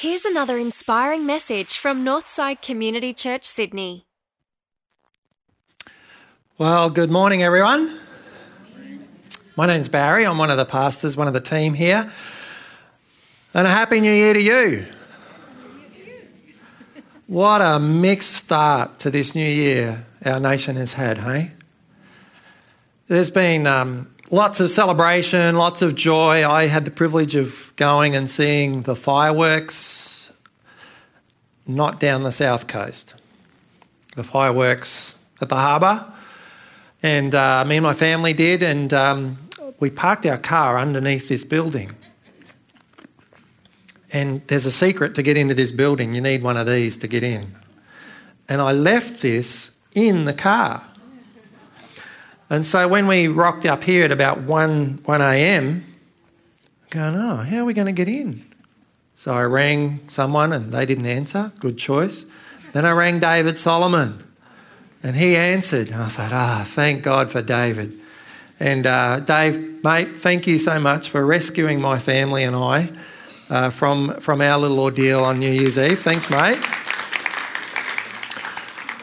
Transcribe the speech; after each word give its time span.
Here's 0.00 0.24
another 0.24 0.56
inspiring 0.58 1.26
message 1.26 1.76
from 1.76 2.04
Northside 2.04 2.62
Community 2.62 3.12
Church, 3.12 3.44
Sydney. 3.44 4.06
Well, 6.56 6.88
good 6.88 7.10
morning, 7.10 7.42
everyone. 7.42 7.98
My 9.56 9.66
name's 9.66 9.88
Barry. 9.88 10.24
I'm 10.24 10.38
one 10.38 10.52
of 10.52 10.56
the 10.56 10.64
pastors, 10.64 11.16
one 11.16 11.26
of 11.26 11.34
the 11.34 11.40
team 11.40 11.74
here. 11.74 12.12
And 13.52 13.66
a 13.66 13.70
happy 13.70 14.00
new 14.00 14.12
year 14.12 14.34
to 14.34 14.40
you. 14.40 14.86
What 17.26 17.60
a 17.60 17.80
mixed 17.80 18.34
start 18.34 19.00
to 19.00 19.10
this 19.10 19.34
new 19.34 19.50
year 19.50 20.06
our 20.24 20.38
nation 20.38 20.76
has 20.76 20.92
had, 20.92 21.18
hey? 21.18 21.54
There's 23.08 23.30
been 23.30 23.66
um, 23.66 24.14
lots 24.30 24.60
of 24.60 24.70
celebration, 24.70 25.56
lots 25.56 25.82
of 25.82 25.94
joy. 25.94 26.48
I 26.48 26.66
had 26.66 26.84
the 26.84 26.90
privilege 26.90 27.34
of 27.34 27.72
going 27.76 28.14
and 28.14 28.28
seeing 28.28 28.82
the 28.82 28.96
fireworks, 28.96 30.30
not 31.66 32.00
down 32.00 32.22
the 32.22 32.32
south 32.32 32.66
coast. 32.66 33.14
The 34.16 34.24
fireworks 34.24 35.14
at 35.40 35.48
the 35.48 35.56
harbour. 35.56 36.04
And 37.02 37.34
uh, 37.34 37.64
me 37.64 37.76
and 37.76 37.84
my 37.84 37.94
family 37.94 38.32
did, 38.32 38.62
and 38.62 38.92
um, 38.92 39.38
we 39.78 39.90
parked 39.90 40.26
our 40.26 40.38
car 40.38 40.78
underneath 40.78 41.28
this 41.28 41.44
building. 41.44 41.94
And 44.10 44.44
there's 44.48 44.66
a 44.66 44.72
secret 44.72 45.14
to 45.14 45.22
get 45.22 45.36
into 45.36 45.54
this 45.54 45.70
building. 45.70 46.14
You 46.14 46.20
need 46.20 46.42
one 46.42 46.56
of 46.56 46.66
these 46.66 46.96
to 46.98 47.06
get 47.06 47.22
in. 47.22 47.54
And 48.48 48.60
I 48.60 48.72
left 48.72 49.20
this 49.20 49.70
in 49.94 50.24
the 50.24 50.32
car. 50.32 50.87
And 52.50 52.66
so 52.66 52.88
when 52.88 53.06
we 53.06 53.28
rocked 53.28 53.66
up 53.66 53.84
here 53.84 54.04
at 54.04 54.12
about 54.12 54.40
1, 54.40 55.00
1 55.04 55.20
a.m., 55.20 55.84
going, 56.90 57.14
oh, 57.16 57.36
how 57.36 57.58
are 57.58 57.64
we 57.64 57.74
going 57.74 57.86
to 57.86 57.92
get 57.92 58.08
in? 58.08 58.44
So 59.14 59.34
I 59.34 59.42
rang 59.42 60.00
someone 60.08 60.52
and 60.52 60.72
they 60.72 60.86
didn't 60.86 61.06
answer. 61.06 61.52
Good 61.58 61.76
choice. 61.76 62.24
Then 62.72 62.86
I 62.86 62.92
rang 62.92 63.18
David 63.18 63.58
Solomon 63.58 64.24
and 65.02 65.16
he 65.16 65.36
answered. 65.36 65.92
I 65.92 66.08
thought, 66.08 66.32
ah, 66.32 66.62
oh, 66.62 66.64
thank 66.64 67.02
God 67.02 67.30
for 67.30 67.42
David. 67.42 67.98
And 68.60 68.86
uh, 68.86 69.20
Dave, 69.20 69.84
mate, 69.84 70.16
thank 70.16 70.46
you 70.46 70.58
so 70.58 70.78
much 70.78 71.10
for 71.10 71.24
rescuing 71.24 71.80
my 71.80 71.98
family 71.98 72.44
and 72.44 72.56
I 72.56 72.90
uh, 73.50 73.70
from, 73.70 74.18
from 74.20 74.40
our 74.40 74.58
little 74.58 74.80
ordeal 74.80 75.24
on 75.24 75.38
New 75.38 75.50
Year's 75.50 75.78
Eve. 75.78 76.00
Thanks, 76.00 76.30
mate. 76.30 76.58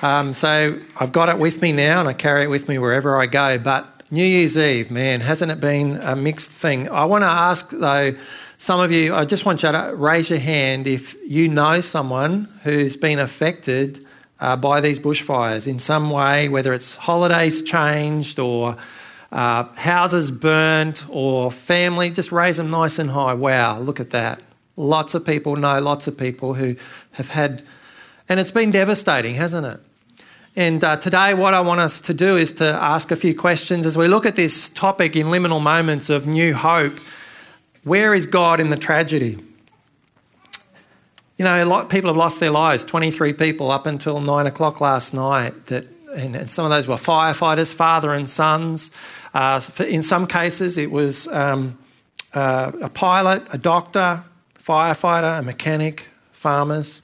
Um, 0.01 0.33
so 0.33 0.79
I've 0.97 1.11
got 1.11 1.29
it 1.29 1.39
with 1.39 1.61
me 1.61 1.71
now 1.71 1.99
and 1.99 2.09
I 2.09 2.13
carry 2.13 2.43
it 2.43 2.49
with 2.49 2.67
me 2.67 2.77
wherever 2.77 3.19
I 3.19 3.25
go. 3.25 3.57
But 3.57 3.89
New 4.11 4.25
Year's 4.25 4.57
Eve, 4.57 4.91
man, 4.91 5.21
hasn't 5.21 5.51
it 5.51 5.59
been 5.59 5.97
a 5.97 6.15
mixed 6.15 6.51
thing? 6.51 6.89
I 6.89 7.05
want 7.05 7.23
to 7.23 7.27
ask, 7.27 7.69
though, 7.69 8.15
some 8.57 8.79
of 8.79 8.91
you, 8.91 9.13
I 9.13 9.25
just 9.25 9.45
want 9.45 9.63
you 9.63 9.71
to 9.71 9.93
raise 9.95 10.29
your 10.29 10.39
hand 10.39 10.87
if 10.87 11.15
you 11.25 11.47
know 11.47 11.81
someone 11.81 12.47
who's 12.63 12.97
been 12.97 13.19
affected 13.19 14.05
uh, 14.39 14.55
by 14.55 14.81
these 14.81 14.99
bushfires 14.99 15.67
in 15.67 15.79
some 15.79 16.09
way, 16.09 16.49
whether 16.49 16.73
it's 16.73 16.95
holidays 16.95 17.61
changed 17.61 18.39
or 18.39 18.77
uh, 19.31 19.63
houses 19.75 20.31
burnt 20.31 21.05
or 21.09 21.51
family, 21.51 22.11
just 22.11 22.31
raise 22.31 22.57
them 22.57 22.69
nice 22.69 22.99
and 22.99 23.09
high. 23.09 23.33
Wow, 23.33 23.79
look 23.79 23.99
at 23.99 24.11
that. 24.11 24.41
Lots 24.77 25.13
of 25.13 25.25
people 25.25 25.55
know 25.55 25.79
lots 25.79 26.07
of 26.07 26.17
people 26.17 26.53
who 26.53 26.75
have 27.11 27.29
had, 27.29 27.63
and 28.27 28.39
it's 28.39 28.51
been 28.51 28.71
devastating, 28.71 29.35
hasn't 29.35 29.67
it? 29.67 29.79
And 30.55 30.83
uh, 30.83 30.95
today, 30.95 31.33
what 31.33 31.53
I 31.53 31.59
want 31.59 31.81
us 31.81 31.99
to 32.01 32.13
do 32.13 32.37
is 32.37 32.53
to 32.53 32.65
ask 32.65 33.11
a 33.11 33.15
few 33.15 33.35
questions 33.35 33.85
as 33.85 33.97
we 33.97 34.07
look 34.07 34.25
at 34.25 34.37
this 34.37 34.69
topic 34.69 35.15
in 35.15 35.27
liminal 35.27 35.61
moments 35.61 36.09
of 36.09 36.25
new 36.25 36.53
hope. 36.53 36.99
Where 37.83 38.13
is 38.13 38.25
God 38.25 38.59
in 38.61 38.69
the 38.69 38.77
tragedy? 38.77 39.37
You 41.37 41.43
know, 41.43 41.61
a 41.61 41.65
lot 41.65 41.83
of 41.83 41.89
people 41.89 42.09
have 42.09 42.15
lost 42.15 42.39
their 42.39 42.51
lives. 42.51 42.85
23 42.85 43.33
people 43.33 43.69
up 43.69 43.85
until 43.85 44.21
nine 44.21 44.47
o'clock 44.47 44.79
last 44.79 45.13
night. 45.13 45.65
That, 45.65 45.87
and, 46.15 46.37
and 46.37 46.49
some 46.49 46.63
of 46.63 46.71
those 46.71 46.87
were 46.87 46.95
firefighters, 46.95 47.73
father 47.73 48.13
and 48.13 48.29
sons. 48.29 48.91
Uh, 49.33 49.59
in 49.79 50.01
some 50.01 50.25
cases, 50.25 50.77
it 50.77 50.89
was 50.89 51.27
um, 51.27 51.77
uh, 52.33 52.71
a 52.81 52.89
pilot, 52.89 53.43
a 53.51 53.57
doctor, 53.57 54.23
firefighter, 54.57 55.39
a 55.39 55.41
mechanic, 55.41 56.07
farmers. 56.31 57.01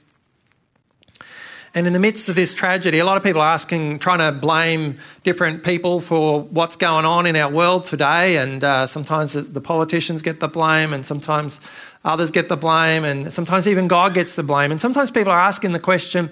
And 1.74 1.86
in 1.86 1.94
the 1.94 1.98
midst 1.98 2.28
of 2.28 2.34
this 2.34 2.52
tragedy, 2.52 2.98
a 2.98 3.04
lot 3.06 3.16
of 3.16 3.22
people 3.22 3.40
are 3.40 3.54
asking, 3.54 3.98
trying 3.98 4.18
to 4.18 4.38
blame 4.38 4.98
different 5.22 5.64
people 5.64 6.00
for 6.00 6.42
what's 6.42 6.76
going 6.76 7.06
on 7.06 7.24
in 7.24 7.34
our 7.34 7.50
world 7.50 7.86
today. 7.86 8.36
And 8.36 8.62
uh, 8.62 8.86
sometimes 8.86 9.32
the 9.32 9.60
politicians 9.60 10.20
get 10.20 10.40
the 10.40 10.48
blame, 10.48 10.92
and 10.92 11.06
sometimes 11.06 11.60
others 12.04 12.30
get 12.30 12.50
the 12.50 12.58
blame, 12.58 13.04
and 13.04 13.32
sometimes 13.32 13.66
even 13.66 13.88
God 13.88 14.12
gets 14.12 14.36
the 14.36 14.42
blame. 14.42 14.70
And 14.70 14.80
sometimes 14.82 15.10
people 15.10 15.32
are 15.32 15.40
asking 15.40 15.72
the 15.72 15.80
question, 15.80 16.30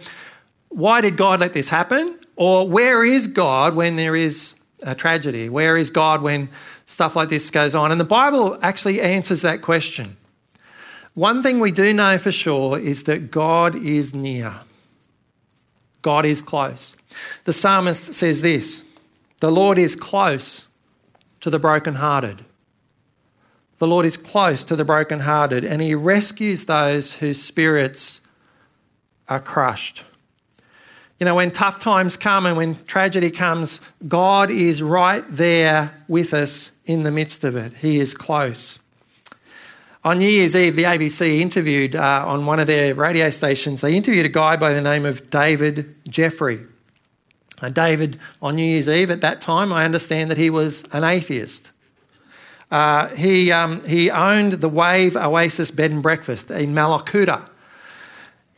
why 0.69 1.00
did 1.00 1.17
God 1.17 1.41
let 1.41 1.55
this 1.55 1.71
happen? 1.71 2.19
Or 2.37 2.69
where 2.69 3.03
is 3.03 3.27
God 3.27 3.75
when 3.75 3.97
there 3.97 4.15
is 4.15 4.55
a 4.83 4.95
tragedy? 4.95 5.49
Where 5.49 5.79
is 5.79 5.89
God 5.89 6.21
when 6.21 6.50
stuff 6.84 7.17
like 7.17 7.31
this 7.31 7.50
goes 7.50 7.75
on? 7.75 7.91
And 7.93 8.00
the 8.00 8.05
Bible 8.05 8.59
actually 8.61 9.00
answers 9.00 9.41
that 9.41 9.62
question. 9.62 10.19
One 11.15 11.43
thing 11.43 11.61
we 11.61 11.71
do 11.71 11.95
know 11.95 12.19
for 12.19 12.31
sure 12.31 12.79
is 12.79 13.05
that 13.05 13.31
God 13.31 13.75
is 13.75 14.15
near. 14.15 14.61
God 16.03 16.25
is 16.25 16.43
close. 16.43 16.97
The 17.44 17.53
psalmist 17.53 18.15
says 18.15 18.43
this 18.43 18.83
The 19.41 19.50
Lord 19.50 19.78
is 19.78 19.94
close 19.94 20.66
to 21.41 21.50
the 21.50 21.59
brokenhearted. 21.59 22.44
The 23.78 23.87
Lord 23.87 24.05
is 24.05 24.16
close 24.16 24.62
to 24.65 24.77
the 24.77 24.84
brokenhearted, 24.84 25.65
and 25.65 25.81
He 25.81 25.94
rescues 25.94 26.66
those 26.66 27.15
whose 27.15 27.43
spirits 27.43 28.21
are 29.28 29.41
crushed. 29.41 30.05
You 31.19 31.27
know, 31.27 31.34
when 31.34 31.50
tough 31.50 31.78
times 31.78 32.17
come 32.17 32.47
and 32.47 32.56
when 32.56 32.82
tragedy 32.87 33.31
comes, 33.31 33.81
God 34.09 34.50
is 34.50 34.82
right 34.82 35.25
there 35.28 35.94
with 36.09 36.34
us 36.34 36.72
in 36.84 37.05
the 37.05 37.11
midst 37.11 37.44
of 37.44 37.56
it. 37.56 37.75
He 37.75 38.00
is 38.00 38.15
close. 38.15 38.80
On 40.03 40.19
New 40.19 40.31
Year's 40.31 40.56
Eve, 40.56 40.77
the 40.77 40.84
ABC 40.84 41.41
interviewed 41.41 41.94
uh, 41.94 42.25
on 42.27 42.47
one 42.47 42.59
of 42.59 42.66
their 42.66 42.94
radio 42.94 43.28
stations, 43.28 43.83
they 43.83 43.94
interviewed 43.94 44.25
a 44.25 44.31
guy 44.31 44.56
by 44.56 44.72
the 44.72 44.81
name 44.81 45.05
of 45.05 45.28
David 45.28 45.94
Jeffrey. 46.09 46.61
Uh, 47.61 47.69
David, 47.69 48.19
on 48.41 48.56
New 48.56 48.65
Year's 48.65 48.88
Eve 48.88 49.11
at 49.11 49.21
that 49.21 49.43
time, 49.43 49.75
I 49.75 49.84
understand 49.84 50.31
that 50.31 50.38
he 50.38 50.49
was 50.49 50.84
an 50.93 51.05
atheist. 51.05 51.71
Uh, 52.71 53.09
he, 53.09 53.53
um, 53.53 53.84
he 53.84 54.11
owned 54.11 54.55
the 54.55 54.71
Wave 54.71 55.16
Oasis 55.16 55.71
Bed 55.71 55.91
and 55.91 56.03
Breakfast 56.03 56.50
in 56.50 56.72
Mallacoota. 56.75 57.47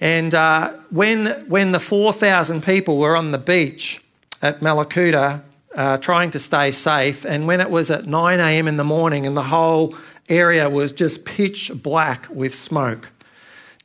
And 0.00 0.36
uh, 0.36 0.74
when, 0.90 1.26
when 1.48 1.72
the 1.72 1.80
4,000 1.80 2.62
people 2.62 2.98
were 2.98 3.16
on 3.16 3.32
the 3.32 3.38
beach 3.38 4.00
at 4.42 4.60
Mallacoota 4.60 5.42
uh, 5.74 5.96
trying 5.98 6.30
to 6.32 6.38
stay 6.38 6.70
safe, 6.70 7.24
and 7.24 7.48
when 7.48 7.60
it 7.60 7.70
was 7.70 7.90
at 7.90 8.06
9 8.06 8.38
a.m. 8.38 8.68
in 8.68 8.76
the 8.76 8.84
morning 8.84 9.26
and 9.26 9.36
the 9.36 9.42
whole 9.42 9.96
area 10.28 10.68
was 10.68 10.92
just 10.92 11.24
pitch 11.24 11.70
black 11.74 12.26
with 12.30 12.54
smoke, 12.54 13.10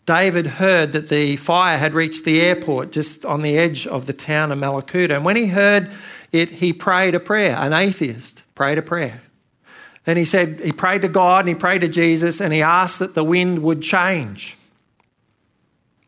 David 0.05 0.47
heard 0.47 0.93
that 0.93 1.09
the 1.09 1.35
fire 1.35 1.77
had 1.77 1.93
reached 1.93 2.23
the 2.23 2.41
airport 2.41 2.91
just 2.91 3.25
on 3.25 3.41
the 3.41 3.57
edge 3.57 3.85
of 3.85 4.05
the 4.05 4.13
town 4.13 4.53
of 4.53 4.57
Mallacoota. 4.57 5.15
And 5.15 5.25
when 5.25 5.35
he 5.35 5.47
heard 5.47 5.91
it, 6.31 6.49
he 6.49 6.71
prayed 6.71 7.13
a 7.13 7.19
prayer. 7.19 7.57
An 7.57 7.73
atheist 7.73 8.43
prayed 8.55 8.77
a 8.77 8.81
prayer. 8.81 9.21
And 10.05 10.17
he 10.17 10.23
said, 10.23 10.61
he 10.61 10.71
prayed 10.71 11.01
to 11.01 11.09
God 11.09 11.41
and 11.41 11.49
he 11.49 11.55
prayed 11.55 11.81
to 11.81 11.89
Jesus 11.89 12.39
and 12.39 12.53
he 12.53 12.61
asked 12.61 12.99
that 12.99 13.15
the 13.15 13.23
wind 13.25 13.59
would 13.63 13.81
change. 13.81 14.57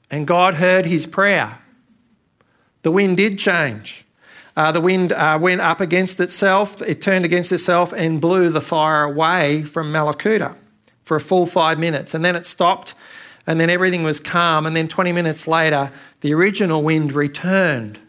And 0.09 0.25
God 0.25 0.55
heard 0.55 0.85
his 0.85 1.05
prayer. 1.05 1.59
The 2.83 2.91
wind 2.91 3.17
did 3.17 3.37
change. 3.37 4.05
Uh, 4.59 4.73
the 4.73 4.81
wind 4.81 5.13
uh, 5.13 5.39
went 5.41 5.61
up 5.61 5.79
against 5.79 6.19
itself, 6.19 6.81
it 6.81 7.01
turned 7.01 7.23
against 7.23 7.49
itself 7.49 7.93
and 7.93 8.19
blew 8.19 8.49
the 8.49 8.59
fire 8.59 9.03
away 9.03 9.63
from 9.63 9.89
Mallacoota 9.89 10.53
for 11.05 11.15
a 11.15 11.21
full 11.21 11.45
five 11.45 11.79
minutes. 11.79 12.13
And 12.13 12.25
then 12.25 12.35
it 12.35 12.45
stopped, 12.45 12.93
and 13.47 13.57
then 13.57 13.69
everything 13.69 14.03
was 14.03 14.19
calm. 14.19 14.65
And 14.65 14.75
then 14.75 14.89
20 14.89 15.13
minutes 15.13 15.47
later, 15.47 15.93
the 16.19 16.33
original 16.33 16.83
wind 16.83 17.13
returned. 17.13 17.99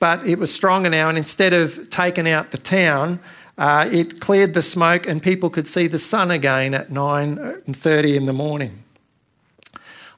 But 0.00 0.26
it 0.26 0.40
was 0.40 0.52
stronger 0.52 0.90
now, 0.90 1.08
and 1.08 1.16
instead 1.16 1.52
of 1.52 1.88
taking 1.88 2.28
out 2.28 2.50
the 2.50 2.58
town, 2.58 3.20
uh, 3.56 3.88
it 3.88 4.18
cleared 4.18 4.54
the 4.54 4.62
smoke, 4.62 5.06
and 5.06 5.22
people 5.22 5.50
could 5.50 5.68
see 5.68 5.86
the 5.86 6.00
sun 6.00 6.32
again 6.32 6.74
at 6.74 6.90
9:30 6.90 8.16
in 8.16 8.26
the 8.26 8.32
morning. 8.32 8.82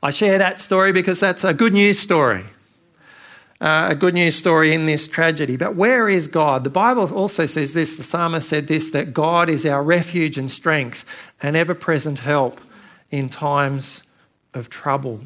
I 0.03 0.13
share 0.13 0.39
that 0.39 0.61
story 0.61 0.93
because 0.93 1.21
that's 1.21 1.45
a 1.45 1.53
good 1.53 1.75
news 1.75 1.99
story. 1.99 2.47
Uh, 3.61 3.89
a 3.91 3.95
good 3.97 4.15
news 4.15 4.37
story 4.37 4.73
in 4.73 4.87
this 4.87 5.09
tragedy. 5.09 5.57
But 5.57 5.75
where 5.75 6.09
is 6.09 6.29
God? 6.29 6.63
The 6.63 6.71
Bible 6.71 7.13
also 7.13 7.45
says 7.45 7.75
this, 7.75 7.97
the 7.97 8.05
psalmist 8.05 8.49
said 8.49 8.69
this, 8.69 8.93
that 8.93 9.13
God 9.13 9.49
is 9.49 9.67
our 9.67 9.83
refuge 9.83 10.39
and 10.39 10.49
strength 10.49 11.05
and 11.43 11.57
ever 11.57 11.75
present 11.75 12.21
help 12.21 12.61
in 13.11 13.29
times 13.29 14.05
of 14.55 14.71
trouble. 14.71 15.23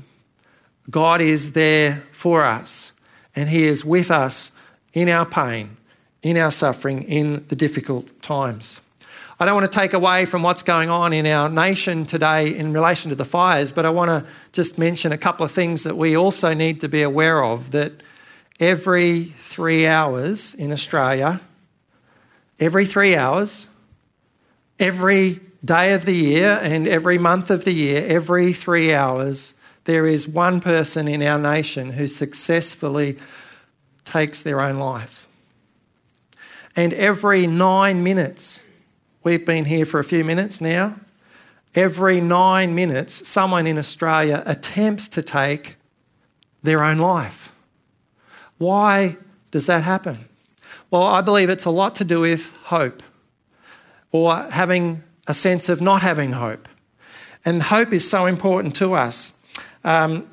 God 0.90 1.20
is 1.20 1.52
there 1.52 2.04
for 2.10 2.42
us 2.42 2.92
and 3.36 3.50
He 3.50 3.64
is 3.64 3.84
with 3.84 4.10
us 4.10 4.50
in 4.94 5.10
our 5.10 5.26
pain, 5.26 5.76
in 6.22 6.38
our 6.38 6.50
suffering, 6.50 7.02
in 7.02 7.44
the 7.48 7.56
difficult 7.56 8.22
times. 8.22 8.80
I 9.38 9.44
don't 9.44 9.54
want 9.54 9.70
to 9.70 9.78
take 9.78 9.92
away 9.92 10.24
from 10.24 10.42
what's 10.42 10.62
going 10.62 10.88
on 10.88 11.12
in 11.12 11.26
our 11.26 11.50
nation 11.50 12.06
today 12.06 12.56
in 12.56 12.72
relation 12.72 13.10
to 13.10 13.14
the 13.14 13.24
fires, 13.26 13.72
but 13.72 13.84
I 13.84 13.90
want 13.90 14.08
to 14.08 14.24
just 14.52 14.78
mention 14.78 15.12
a 15.12 15.18
couple 15.18 15.44
of 15.44 15.52
things 15.52 15.82
that 15.82 15.98
we 15.98 16.16
also 16.16 16.54
need 16.54 16.80
to 16.80 16.88
be 16.88 17.02
aware 17.02 17.44
of 17.44 17.72
that 17.72 17.92
every 18.60 19.24
three 19.24 19.86
hours 19.86 20.54
in 20.54 20.72
Australia, 20.72 21.40
every 22.60 22.86
three 22.86 23.16
hours, 23.16 23.66
every 24.78 25.40
day 25.64 25.92
of 25.92 26.04
the 26.04 26.14
year 26.14 26.58
and 26.62 26.88
every 26.88 27.18
month 27.18 27.50
of 27.50 27.64
the 27.64 27.72
year, 27.72 28.04
every 28.06 28.52
three 28.52 28.92
hours, 28.92 29.54
there 29.84 30.06
is 30.06 30.28
one 30.28 30.60
person 30.60 31.08
in 31.08 31.22
our 31.22 31.38
nation 31.38 31.92
who 31.92 32.06
successfully 32.06 33.18
takes 34.04 34.42
their 34.42 34.60
own 34.60 34.78
life. 34.78 35.26
And 36.74 36.92
every 36.94 37.46
nine 37.46 38.02
minutes, 38.02 38.60
we've 39.22 39.44
been 39.44 39.66
here 39.66 39.84
for 39.84 40.00
a 40.00 40.04
few 40.04 40.24
minutes 40.24 40.60
now, 40.60 40.96
every 41.74 42.20
nine 42.20 42.74
minutes, 42.74 43.28
someone 43.28 43.66
in 43.66 43.78
Australia 43.78 44.42
attempts 44.46 45.08
to 45.08 45.22
take 45.22 45.76
their 46.62 46.82
own 46.82 46.98
life. 46.98 47.51
Why 48.62 49.16
does 49.50 49.66
that 49.66 49.82
happen? 49.82 50.28
Well, 50.88 51.02
I 51.02 51.20
believe 51.20 51.50
it's 51.50 51.64
a 51.64 51.70
lot 51.70 51.96
to 51.96 52.04
do 52.04 52.20
with 52.20 52.54
hope 52.64 53.02
or 54.12 54.48
having 54.50 55.02
a 55.26 55.34
sense 55.34 55.68
of 55.68 55.80
not 55.80 56.00
having 56.02 56.30
hope. 56.30 56.68
And 57.44 57.60
hope 57.60 57.92
is 57.92 58.08
so 58.08 58.26
important 58.26 58.76
to 58.76 58.94
us. 58.94 59.32
Um, 59.82 60.28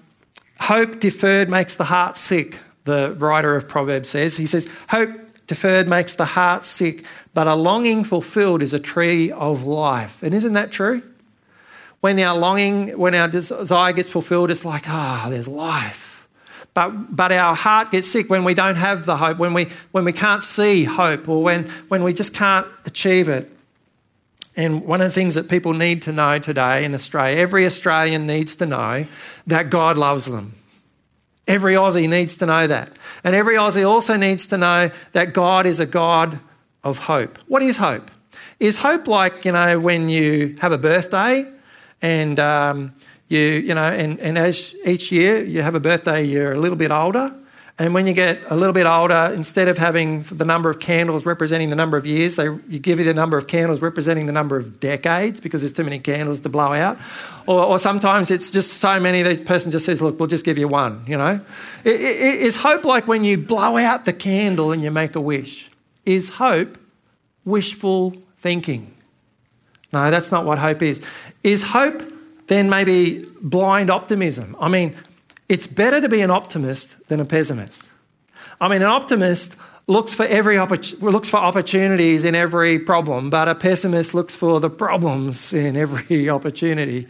hope 0.59 0.99
deferred 0.99 1.49
makes 1.49 1.75
the 1.75 1.85
heart 1.85 2.17
sick, 2.17 2.59
the 2.83 3.15
writer 3.17 3.55
of 3.55 3.67
Proverbs 3.67 4.09
says. 4.09 4.37
He 4.37 4.45
says, 4.45 4.67
Hope 4.89 5.09
deferred 5.47 5.87
makes 5.87 6.13
the 6.13 6.25
heart 6.25 6.63
sick, 6.63 7.03
but 7.33 7.47
a 7.47 7.55
longing 7.55 8.03
fulfilled 8.03 8.61
is 8.61 8.75
a 8.75 8.79
tree 8.79 9.31
of 9.31 9.63
life. 9.63 10.21
And 10.21 10.35
isn't 10.35 10.53
that 10.53 10.71
true? 10.71 11.01
When 12.01 12.19
our 12.19 12.37
longing, 12.37 12.95
when 12.95 13.15
our 13.15 13.27
desire 13.27 13.91
gets 13.91 14.07
fulfilled, 14.07 14.51
it's 14.51 14.63
like, 14.63 14.83
ah, 14.87 15.23
oh, 15.25 15.29
there's 15.31 15.47
life. 15.47 16.08
But, 16.73 17.15
but 17.15 17.31
our 17.31 17.55
heart 17.55 17.91
gets 17.91 18.09
sick 18.09 18.29
when 18.29 18.43
we 18.43 18.53
don't 18.53 18.75
have 18.75 19.05
the 19.05 19.17
hope, 19.17 19.37
when 19.37 19.53
we, 19.53 19.69
when 19.91 20.05
we 20.05 20.13
can't 20.13 20.43
see 20.43 20.83
hope, 20.83 21.27
or 21.27 21.43
when, 21.43 21.69
when 21.87 22.03
we 22.03 22.13
just 22.13 22.33
can't 22.33 22.67
achieve 22.85 23.27
it. 23.27 23.51
And 24.55 24.83
one 24.85 25.01
of 25.01 25.07
the 25.07 25.13
things 25.13 25.35
that 25.35 25.49
people 25.49 25.73
need 25.73 26.01
to 26.03 26.11
know 26.11 26.37
today 26.39 26.83
in 26.83 26.93
Australia, 26.93 27.37
every 27.37 27.65
Australian 27.65 28.27
needs 28.27 28.55
to 28.55 28.65
know 28.65 29.05
that 29.47 29.69
God 29.69 29.97
loves 29.97 30.25
them. 30.25 30.53
Every 31.47 31.73
Aussie 31.73 32.07
needs 32.07 32.35
to 32.37 32.45
know 32.45 32.67
that. 32.67 32.91
And 33.23 33.35
every 33.35 33.55
Aussie 33.55 33.87
also 33.87 34.15
needs 34.15 34.47
to 34.47 34.57
know 34.57 34.91
that 35.13 35.33
God 35.33 35.65
is 35.65 35.79
a 35.79 35.85
God 35.85 36.39
of 36.83 36.99
hope. 36.99 37.39
What 37.47 37.63
is 37.63 37.77
hope? 37.77 38.11
Is 38.59 38.77
hope 38.77 39.07
like, 39.07 39.45
you 39.45 39.51
know, 39.51 39.79
when 39.79 40.09
you 40.09 40.55
have 40.59 40.71
a 40.71 40.77
birthday 40.77 41.49
and 42.01 42.39
um, 42.39 42.93
you, 43.29 43.39
you 43.39 43.73
know, 43.73 43.87
and, 43.87 44.19
and 44.19 44.37
as 44.37 44.75
each 44.85 45.11
year 45.11 45.43
you 45.43 45.61
have 45.61 45.75
a 45.75 45.79
birthday, 45.79 46.23
you're 46.23 46.51
a 46.51 46.57
little 46.57 46.77
bit 46.77 46.91
older 46.91 47.33
and 47.81 47.93
when 47.93 48.05
you 48.05 48.13
get 48.13 48.41
a 48.51 48.57
little 48.57 48.73
bit 48.73 48.85
older, 48.85 49.31
instead 49.33 49.69
of 49.69 49.77
having 49.77 50.23
the 50.23 50.43
number 50.43 50.69
of 50.69 50.81
candles 50.81 51.25
representing 51.25 51.69
the 51.69 51.77
number 51.77 51.95
of 51.95 52.05
years, 52.05 52.35
they, 52.35 52.43
you 52.43 52.77
give 52.77 52.99
it 52.99 53.07
a 53.07 53.13
number 53.13 53.37
of 53.37 53.47
candles 53.47 53.81
representing 53.81 54.25
the 54.25 54.33
number 54.33 54.57
of 54.57 54.81
decades 54.81 55.39
because 55.39 55.61
there's 55.61 55.71
too 55.71 55.85
many 55.85 55.97
candles 55.97 56.41
to 56.41 56.49
blow 56.49 56.73
out. 56.73 56.97
Or, 57.47 57.63
or 57.63 57.79
sometimes 57.79 58.31
it's 58.31 58.51
just 58.51 58.73
so 58.73 58.99
many 58.99 59.23
the 59.23 59.37
person 59.37 59.71
just 59.71 59.85
says, 59.85 60.01
Look, 60.01 60.19
we'll 60.19 60.27
just 60.27 60.43
give 60.43 60.57
you 60.57 60.67
one, 60.67 61.05
you 61.07 61.17
know? 61.17 61.39
Is 61.85 62.57
hope 62.57 62.83
like 62.83 63.07
when 63.07 63.23
you 63.23 63.37
blow 63.37 63.77
out 63.77 64.03
the 64.03 64.11
candle 64.11 64.73
and 64.73 64.83
you 64.83 64.91
make 64.91 65.15
a 65.15 65.21
wish? 65.21 65.71
Is 66.05 66.27
hope 66.31 66.77
wishful 67.45 68.13
thinking? 68.39 68.93
No, 69.93 70.11
that's 70.11 70.33
not 70.33 70.43
what 70.43 70.57
hope 70.57 70.81
is. 70.81 71.01
Is 71.43 71.63
hope 71.63 72.03
then 72.49 72.69
maybe 72.69 73.25
blind 73.41 73.89
optimism? 73.89 74.55
I 74.59 74.67
mean, 74.67 74.95
it's 75.47 75.65
better 75.65 76.01
to 76.01 76.09
be 76.09 76.21
an 76.21 76.29
optimist 76.29 76.95
than 77.07 77.19
a 77.19 77.25
pessimist. 77.25 77.89
I 78.61 78.67
mean, 78.67 78.81
an 78.81 78.89
optimist 78.89 79.55
looks 79.87 80.13
for 80.13 80.25
every 80.25 80.55
oppor- 80.57 81.01
looks 81.01 81.29
for 81.29 81.37
opportunities 81.37 82.25
in 82.25 82.35
every 82.35 82.77
problem, 82.77 83.29
but 83.29 83.47
a 83.47 83.55
pessimist 83.55 84.13
looks 84.13 84.35
for 84.35 84.59
the 84.59 84.69
problems 84.69 85.53
in 85.53 85.75
every 85.75 86.29
opportunity. 86.37 87.07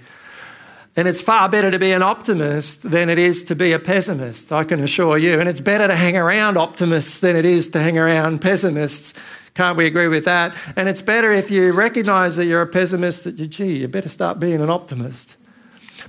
And 0.95 1.07
it's 1.07 1.21
far 1.21 1.47
better 1.49 1.71
to 1.71 1.79
be 1.79 1.91
an 1.91 2.01
optimist 2.01 2.89
than 2.89 3.09
it 3.09 3.17
is 3.17 3.43
to 3.45 3.55
be 3.55 3.71
a 3.73 3.79
pessimist, 3.79 4.51
I 4.51 4.63
can 4.63 4.79
assure 4.81 5.17
you. 5.17 5.39
And 5.39 5.47
it's 5.47 5.61
better 5.61 5.87
to 5.87 5.95
hang 5.95 6.17
around 6.17 6.57
optimists 6.57 7.19
than 7.19 7.35
it 7.35 7.45
is 7.45 7.69
to 7.71 7.81
hang 7.81 7.97
around 7.97 8.41
pessimists. 8.41 9.13
Can't 9.53 9.77
we 9.77 9.85
agree 9.85 10.07
with 10.07 10.25
that? 10.25 10.55
And 10.75 10.87
it's 10.87 11.01
better 11.01 11.31
if 11.31 11.51
you 11.51 11.73
recognize 11.73 12.35
that 12.35 12.45
you're 12.45 12.61
a 12.61 12.67
pessimist 12.67 13.23
that 13.23 13.39
you, 13.39 13.47
gee, 13.47 13.77
you 13.77 13.87
better 13.87 14.09
start 14.09 14.39
being 14.39 14.61
an 14.61 14.69
optimist. 14.69 15.35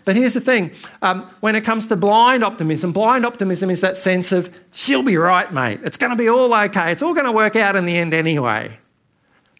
But 0.05 0.17
here's 0.17 0.35
the 0.35 0.41
thing 0.41 0.73
um, 1.03 1.31
when 1.41 1.57
it 1.57 1.63
comes 1.63 1.89
to 1.89 1.97
blind 1.97 2.45
optimism, 2.45 2.93
blind 2.93 3.27
optimism 3.27 3.71
is 3.71 3.81
that 3.81 3.97
sense 3.97 4.33
of, 4.33 4.55
she'll 4.73 5.03
be 5.03 5.17
right, 5.17 5.53
mate. 5.53 5.81
It's 5.83 5.97
going 5.97 6.11
to 6.11 6.17
be 6.17 6.29
all 6.29 6.55
okay. 6.55 6.93
It's 6.93 7.03
all 7.03 7.15
going 7.15 7.27
to 7.27 7.33
work 7.33 7.57
out 7.57 7.77
in 7.77 7.87
the 7.87 7.97
end 7.97 8.15
anyway. 8.15 8.79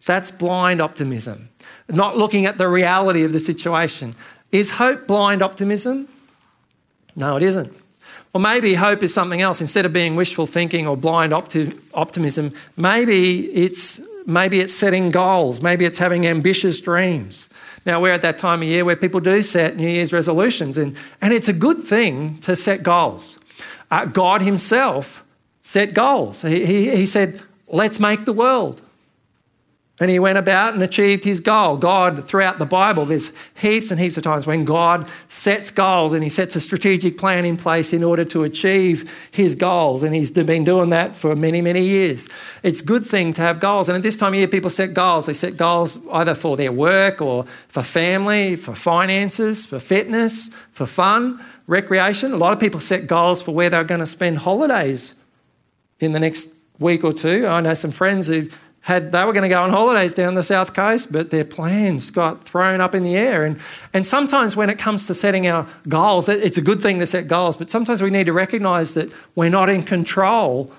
That's 0.07 0.31
blind 0.31 0.81
optimism, 0.81 1.51
not 1.89 2.17
looking 2.17 2.47
at 2.47 2.59
the 2.59 2.69
reality 2.69 3.23
of 3.23 3.33
the 3.33 3.41
situation. 3.41 4.15
Is 4.51 4.73
hope 4.73 5.07
blind 5.07 5.43
optimism? 5.43 6.09
No, 7.15 7.37
it 7.37 7.43
isn't. 7.43 7.77
Well, 8.33 8.43
maybe 8.43 8.75
hope 8.75 9.03
is 9.03 9.13
something 9.13 9.41
else. 9.41 9.61
Instead 9.61 9.87
of 9.87 9.93
being 9.93 10.15
wishful 10.15 10.47
thinking 10.47 10.87
or 10.87 10.97
blind 10.97 11.33
opti- 11.33 11.77
optimism, 11.95 12.53
maybe 12.77 13.47
it's, 13.47 14.01
maybe 14.25 14.61
it's 14.61 14.75
setting 14.75 15.11
goals. 15.11 15.61
Maybe 15.61 15.85
it's 15.85 15.99
having 15.99 16.27
ambitious 16.27 16.81
dreams. 16.81 17.49
Now, 17.87 18.01
we're 18.01 18.13
at 18.13 18.23
that 18.23 18.39
time 18.39 18.63
of 18.63 18.69
year 18.69 18.85
where 18.85 18.95
people 18.95 19.21
do 19.21 19.43
set 19.43 19.77
New 19.77 19.89
Year's 19.89 20.13
resolutions, 20.13 20.77
and, 20.77 20.97
and 21.21 21.33
it's 21.33 21.49
a 21.49 21.53
good 21.53 21.83
thing 21.83 22.39
to 22.39 22.55
set 22.55 22.83
goals. 22.83 23.39
Uh, 23.91 24.05
God 24.05 24.43
Himself 24.43 25.25
set 25.63 25.95
goals. 25.95 26.43
He, 26.43 26.67
he, 26.67 26.97
he 26.97 27.07
said, 27.07 27.43
Let's 27.69 27.99
make 27.99 28.25
the 28.25 28.33
world. 28.33 28.83
And 30.01 30.11
he 30.11 30.19
went 30.19 30.39
about 30.39 30.73
and 30.73 30.83
achieved 30.83 31.25
his 31.25 31.41
goal. 31.41 31.77
God, 31.77 32.27
throughout 32.27 32.59
the 32.59 32.65
Bible, 32.65 33.05
there's 33.05 33.33
heaps 33.55 33.91
and 33.91 34.01
heaps 34.01 34.17
of 34.17 34.23
times 34.23 34.47
when 34.47 34.65
God 34.65 35.07
sets 35.29 35.71
goals 35.71 36.15
and 36.15 36.25
he 36.25 36.31
sets 36.31 36.57
a 36.57 36.61
strategic 36.61 37.19
plan 37.19 37.45
in 37.45 37.59
place 37.59 37.93
in 37.93 38.03
order 38.03 38.25
to 38.25 38.43
achieve 38.43 39.13
his 39.31 39.55
goals. 39.55 40.03
And 40.03 40.15
he's 40.15 40.31
been 40.31 40.65
doing 40.65 40.89
that 40.89 41.17
for 41.17 41.37
many, 41.37 41.61
many 41.61 41.83
years. 41.83 42.31
It's 42.63 42.81
a 42.81 42.85
good 42.85 43.05
thing 43.05 43.35
to 43.35 43.43
have 43.43 43.61
goals. 43.61 43.91
And 43.91 43.97
at 43.97 44.03
this 44.03 44.17
time 44.17 44.33
of 44.33 44.39
year, 44.39 44.49
people 44.49 44.71
set 44.71 44.95
goals. 44.95 45.27
They 45.27 45.35
set 45.35 45.59
goals 45.59 45.99
either 46.11 46.35
for 46.35 46.57
their 46.57 46.73
work 46.73 47.21
or 47.21 47.45
for 47.69 47.83
family, 47.83 48.57
for 48.57 48.75
finances, 48.75 49.67
for 49.67 49.79
fitness, 49.79 50.49
for 50.73 50.87
fun, 50.87 51.45
recreation. 51.67 52.33
A 52.33 52.39
lot 52.39 52.55
of 52.55 52.59
people 52.59 52.81
set 52.81 53.07
goals 53.07 53.43
for 53.43 53.53
where 53.53 53.69
they're 53.69 53.85
going 53.85 54.01
to 54.01 54.07
spend 54.07 54.39
holidays 54.39 55.13
in 55.99 56.13
the 56.13 56.21
next 56.21 56.49
week 56.79 57.05
or 57.05 57.13
two. 57.13 57.47
I 57.47 57.61
know 57.61 57.75
some 57.75 57.91
friends 57.91 58.29
who 58.29 58.49
had 58.91 59.13
they 59.13 59.25
were 59.25 59.33
going 59.33 59.45
to 59.45 59.49
go 59.49 59.63
on 59.63 59.71
holidays 59.71 60.15
down 60.15 60.35
the 60.35 60.43
south 60.43 60.75
coast, 60.75 61.13
but 61.13 61.31
their 61.31 61.45
plans 61.45 62.11
got 62.11 62.45
thrown 62.45 62.81
up 62.81 62.93
in 62.93 63.05
the 63.05 63.17
air. 63.17 63.45
And, 63.45 63.61
and 63.95 64.05
sometimes 64.05 64.57
when 64.57 64.69
it 64.69 64.81
comes 64.81 65.07
to 65.07 65.15
setting 65.15 65.47
our 65.47 65.69
goals, 65.89 66.29
it's 66.29 66.59
a 66.59 66.61
good 66.61 66.83
thing 66.83 66.99
to 66.99 67.07
set 67.07 67.29
goals, 67.29 67.57
but 67.57 67.71
sometimes 67.71 68.03
we 68.03 68.11
need 68.11 68.27
to 68.27 68.33
recognize 68.33 68.95
that 68.95 69.09
we're 69.37 69.49
not 69.49 69.71
in 69.71 69.85
control 69.85 70.73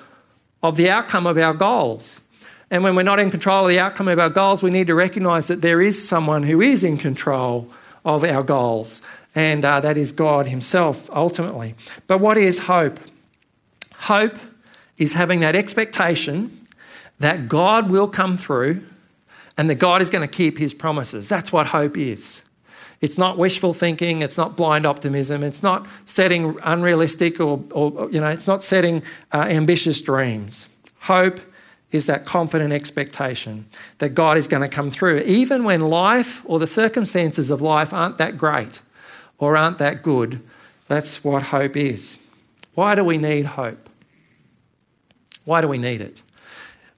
of 0.61 0.75
the 0.75 0.89
outcome 0.89 1.25
of 1.25 1.37
our 1.37 1.53
goals. 1.53 2.19
And 2.69 2.83
when 2.83 2.97
we're 2.97 3.03
not 3.03 3.19
in 3.19 3.31
control 3.31 3.63
of 3.63 3.69
the 3.69 3.79
outcome 3.79 4.09
of 4.09 4.19
our 4.19 4.29
goals, 4.29 4.61
we 4.61 4.71
need 4.71 4.87
to 4.87 4.95
recognize 4.95 5.47
that 5.47 5.61
there 5.61 5.81
is 5.81 6.05
someone 6.05 6.43
who 6.43 6.59
is 6.61 6.83
in 6.83 6.97
control 6.97 7.71
of 8.03 8.25
our 8.25 8.43
goals, 8.43 9.01
and 9.35 9.63
uh, 9.63 9.79
that 9.79 9.97
is 9.97 10.11
God 10.11 10.47
Himself 10.47 11.09
ultimately. 11.13 11.75
But 12.07 12.19
what 12.19 12.37
is 12.37 12.59
hope? 12.59 12.99
Hope 14.11 14.37
is 14.97 15.13
having 15.13 15.39
that 15.39 15.55
expectation 15.55 16.60
that 17.21 17.47
God 17.47 17.89
will 17.89 18.07
come 18.07 18.37
through 18.37 18.83
and 19.57 19.69
that 19.69 19.75
God 19.75 20.01
is 20.01 20.09
going 20.09 20.27
to 20.27 20.33
keep 20.33 20.57
his 20.57 20.73
promises. 20.73 21.29
That's 21.29 21.51
what 21.51 21.67
hope 21.67 21.97
is. 21.97 22.43
It's 22.99 23.17
not 23.17 23.37
wishful 23.37 23.73
thinking, 23.73 24.21
it's 24.21 24.37
not 24.37 24.55
blind 24.55 24.85
optimism, 24.85 25.43
it's 25.43 25.63
not 25.63 25.87
setting 26.05 26.57
unrealistic 26.63 27.39
or, 27.39 27.63
or 27.71 28.09
you 28.11 28.21
know, 28.21 28.27
it's 28.27 28.45
not 28.45 28.61
setting 28.61 29.01
uh, 29.33 29.47
ambitious 29.49 30.01
dreams. 30.01 30.69
Hope 31.01 31.39
is 31.91 32.05
that 32.05 32.25
confident 32.25 32.71
expectation 32.71 33.65
that 33.97 34.09
God 34.09 34.37
is 34.37 34.47
going 34.47 34.61
to 34.61 34.69
come 34.69 34.91
through, 34.91 35.19
even 35.19 35.63
when 35.63 35.81
life 35.81 36.43
or 36.45 36.59
the 36.59 36.67
circumstances 36.67 37.49
of 37.49 37.59
life 37.59 37.91
aren't 37.91 38.17
that 38.19 38.37
great 38.37 38.81
or 39.39 39.57
aren't 39.57 39.79
that 39.79 40.03
good. 40.03 40.41
That's 40.87 41.23
what 41.23 41.43
hope 41.43 41.75
is. 41.75 42.19
Why 42.75 42.95
do 42.95 43.03
we 43.03 43.17
need 43.17 43.45
hope? 43.45 43.89
Why 45.43 45.59
do 45.59 45.67
we 45.67 45.79
need 45.79 46.01
it? 46.01 46.21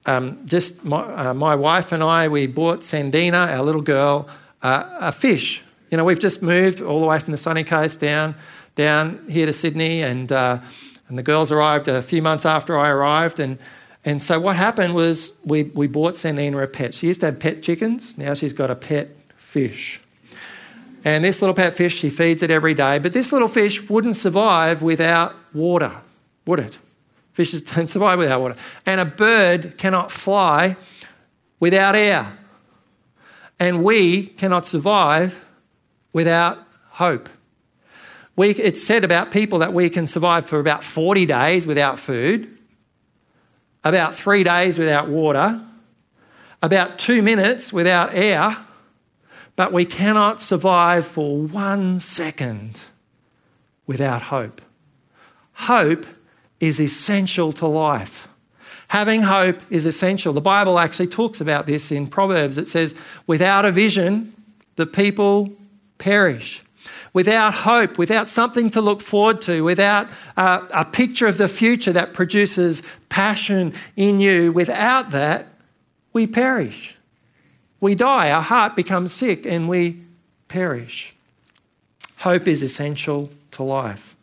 Um, 0.06 0.46
just 0.46 0.84
my, 0.84 1.00
uh, 1.00 1.34
my, 1.34 1.54
wife 1.54 1.92
and 1.92 2.02
I, 2.02 2.28
we 2.28 2.46
bought 2.46 2.80
Sandina, 2.80 3.48
our 3.48 3.62
little 3.62 3.82
girl, 3.82 4.28
uh, 4.62 4.88
a 5.00 5.12
fish. 5.12 5.62
You 5.90 5.96
know, 5.96 6.04
we've 6.04 6.18
just 6.18 6.42
moved 6.42 6.80
all 6.80 7.00
the 7.00 7.06
way 7.06 7.18
from 7.18 7.32
the 7.32 7.38
sunny 7.38 7.64
coast 7.64 8.00
down 8.00 8.34
down 8.74 9.24
here 9.28 9.46
to 9.46 9.52
Sydney, 9.52 10.02
and 10.02 10.30
uh, 10.32 10.58
and 11.08 11.16
the 11.16 11.22
girls 11.22 11.50
arrived 11.50 11.88
a 11.88 12.02
few 12.02 12.22
months 12.22 12.44
after 12.44 12.78
I 12.78 12.88
arrived, 12.88 13.40
and 13.40 13.58
And 14.04 14.22
so 14.22 14.38
what 14.38 14.56
happened 14.56 14.94
was 14.94 15.32
we, 15.44 15.62
we 15.62 15.86
bought 15.86 16.14
Sandina 16.14 16.62
a 16.62 16.66
pet. 16.66 16.92
She 16.94 17.06
used 17.06 17.20
to 17.20 17.26
have 17.26 17.40
pet 17.40 17.62
chickens. 17.62 18.18
Now 18.18 18.34
she's 18.34 18.52
got 18.52 18.70
a 18.70 18.74
pet 18.74 19.08
fish. 19.36 20.00
And 21.04 21.24
this 21.24 21.40
little 21.42 21.54
pet 21.54 21.74
fish, 21.74 21.98
she 21.98 22.10
feeds 22.10 22.42
it 22.42 22.50
every 22.50 22.74
day. 22.74 22.98
But 22.98 23.12
this 23.12 23.32
little 23.32 23.48
fish 23.48 23.88
wouldn't 23.88 24.16
survive 24.16 24.82
without 24.82 25.34
water, 25.52 25.92
would 26.46 26.58
it? 26.58 26.78
Fishes 27.34 27.60
don't 27.60 27.88
survive 27.88 28.18
without 28.18 28.40
water. 28.40 28.56
And 28.86 29.00
a 29.00 29.04
bird 29.04 29.76
cannot 29.76 30.10
fly 30.10 30.76
without 31.60 31.94
air. 31.94 32.38
And 33.58 33.84
we 33.84 34.26
cannot 34.26 34.64
survive 34.66 35.44
without 36.12 36.58
hope. 36.90 37.28
We, 38.36 38.50
it's 38.50 38.82
said 38.82 39.04
about 39.04 39.30
people 39.30 39.60
that 39.60 39.72
we 39.72 39.90
can 39.90 40.06
survive 40.06 40.46
for 40.46 40.58
about 40.58 40.82
40 40.82 41.26
days 41.26 41.66
without 41.66 41.98
food, 41.98 42.56
about 43.84 44.14
three 44.14 44.42
days 44.42 44.78
without 44.78 45.08
water, 45.08 45.60
about 46.62 46.98
two 46.98 47.22
minutes 47.22 47.72
without 47.72 48.14
air, 48.14 48.56
but 49.54 49.72
we 49.72 49.84
cannot 49.84 50.40
survive 50.40 51.06
for 51.06 51.36
one 51.38 52.00
second 52.00 52.80
without 53.86 54.22
hope. 54.22 54.60
Hope 55.52 56.06
is 56.60 56.80
essential 56.80 57.52
to 57.52 57.66
life. 57.66 58.28
Having 58.88 59.22
hope 59.22 59.60
is 59.70 59.86
essential. 59.86 60.32
The 60.32 60.40
Bible 60.40 60.78
actually 60.78 61.08
talks 61.08 61.40
about 61.40 61.66
this 61.66 61.90
in 61.90 62.06
Proverbs. 62.06 62.58
It 62.58 62.68
says, 62.68 62.94
without 63.26 63.64
a 63.64 63.72
vision, 63.72 64.32
the 64.76 64.86
people 64.86 65.52
perish. 65.98 66.62
Without 67.12 67.54
hope, 67.54 67.96
without 67.96 68.28
something 68.28 68.70
to 68.70 68.80
look 68.80 69.00
forward 69.00 69.40
to, 69.42 69.62
without 69.62 70.08
uh, 70.36 70.66
a 70.72 70.84
picture 70.84 71.26
of 71.26 71.38
the 71.38 71.48
future 71.48 71.92
that 71.92 72.12
produces 72.12 72.82
passion 73.08 73.72
in 73.96 74.20
you, 74.20 74.52
without 74.52 75.10
that, 75.12 75.46
we 76.12 76.26
perish. 76.26 76.96
We 77.80 77.94
die. 77.94 78.30
Our 78.30 78.42
heart 78.42 78.76
becomes 78.76 79.12
sick 79.12 79.46
and 79.46 79.68
we 79.68 80.02
perish. 80.48 81.14
Hope 82.18 82.48
is 82.48 82.62
essential 82.62 83.30
to 83.52 83.62
life. 83.62 84.13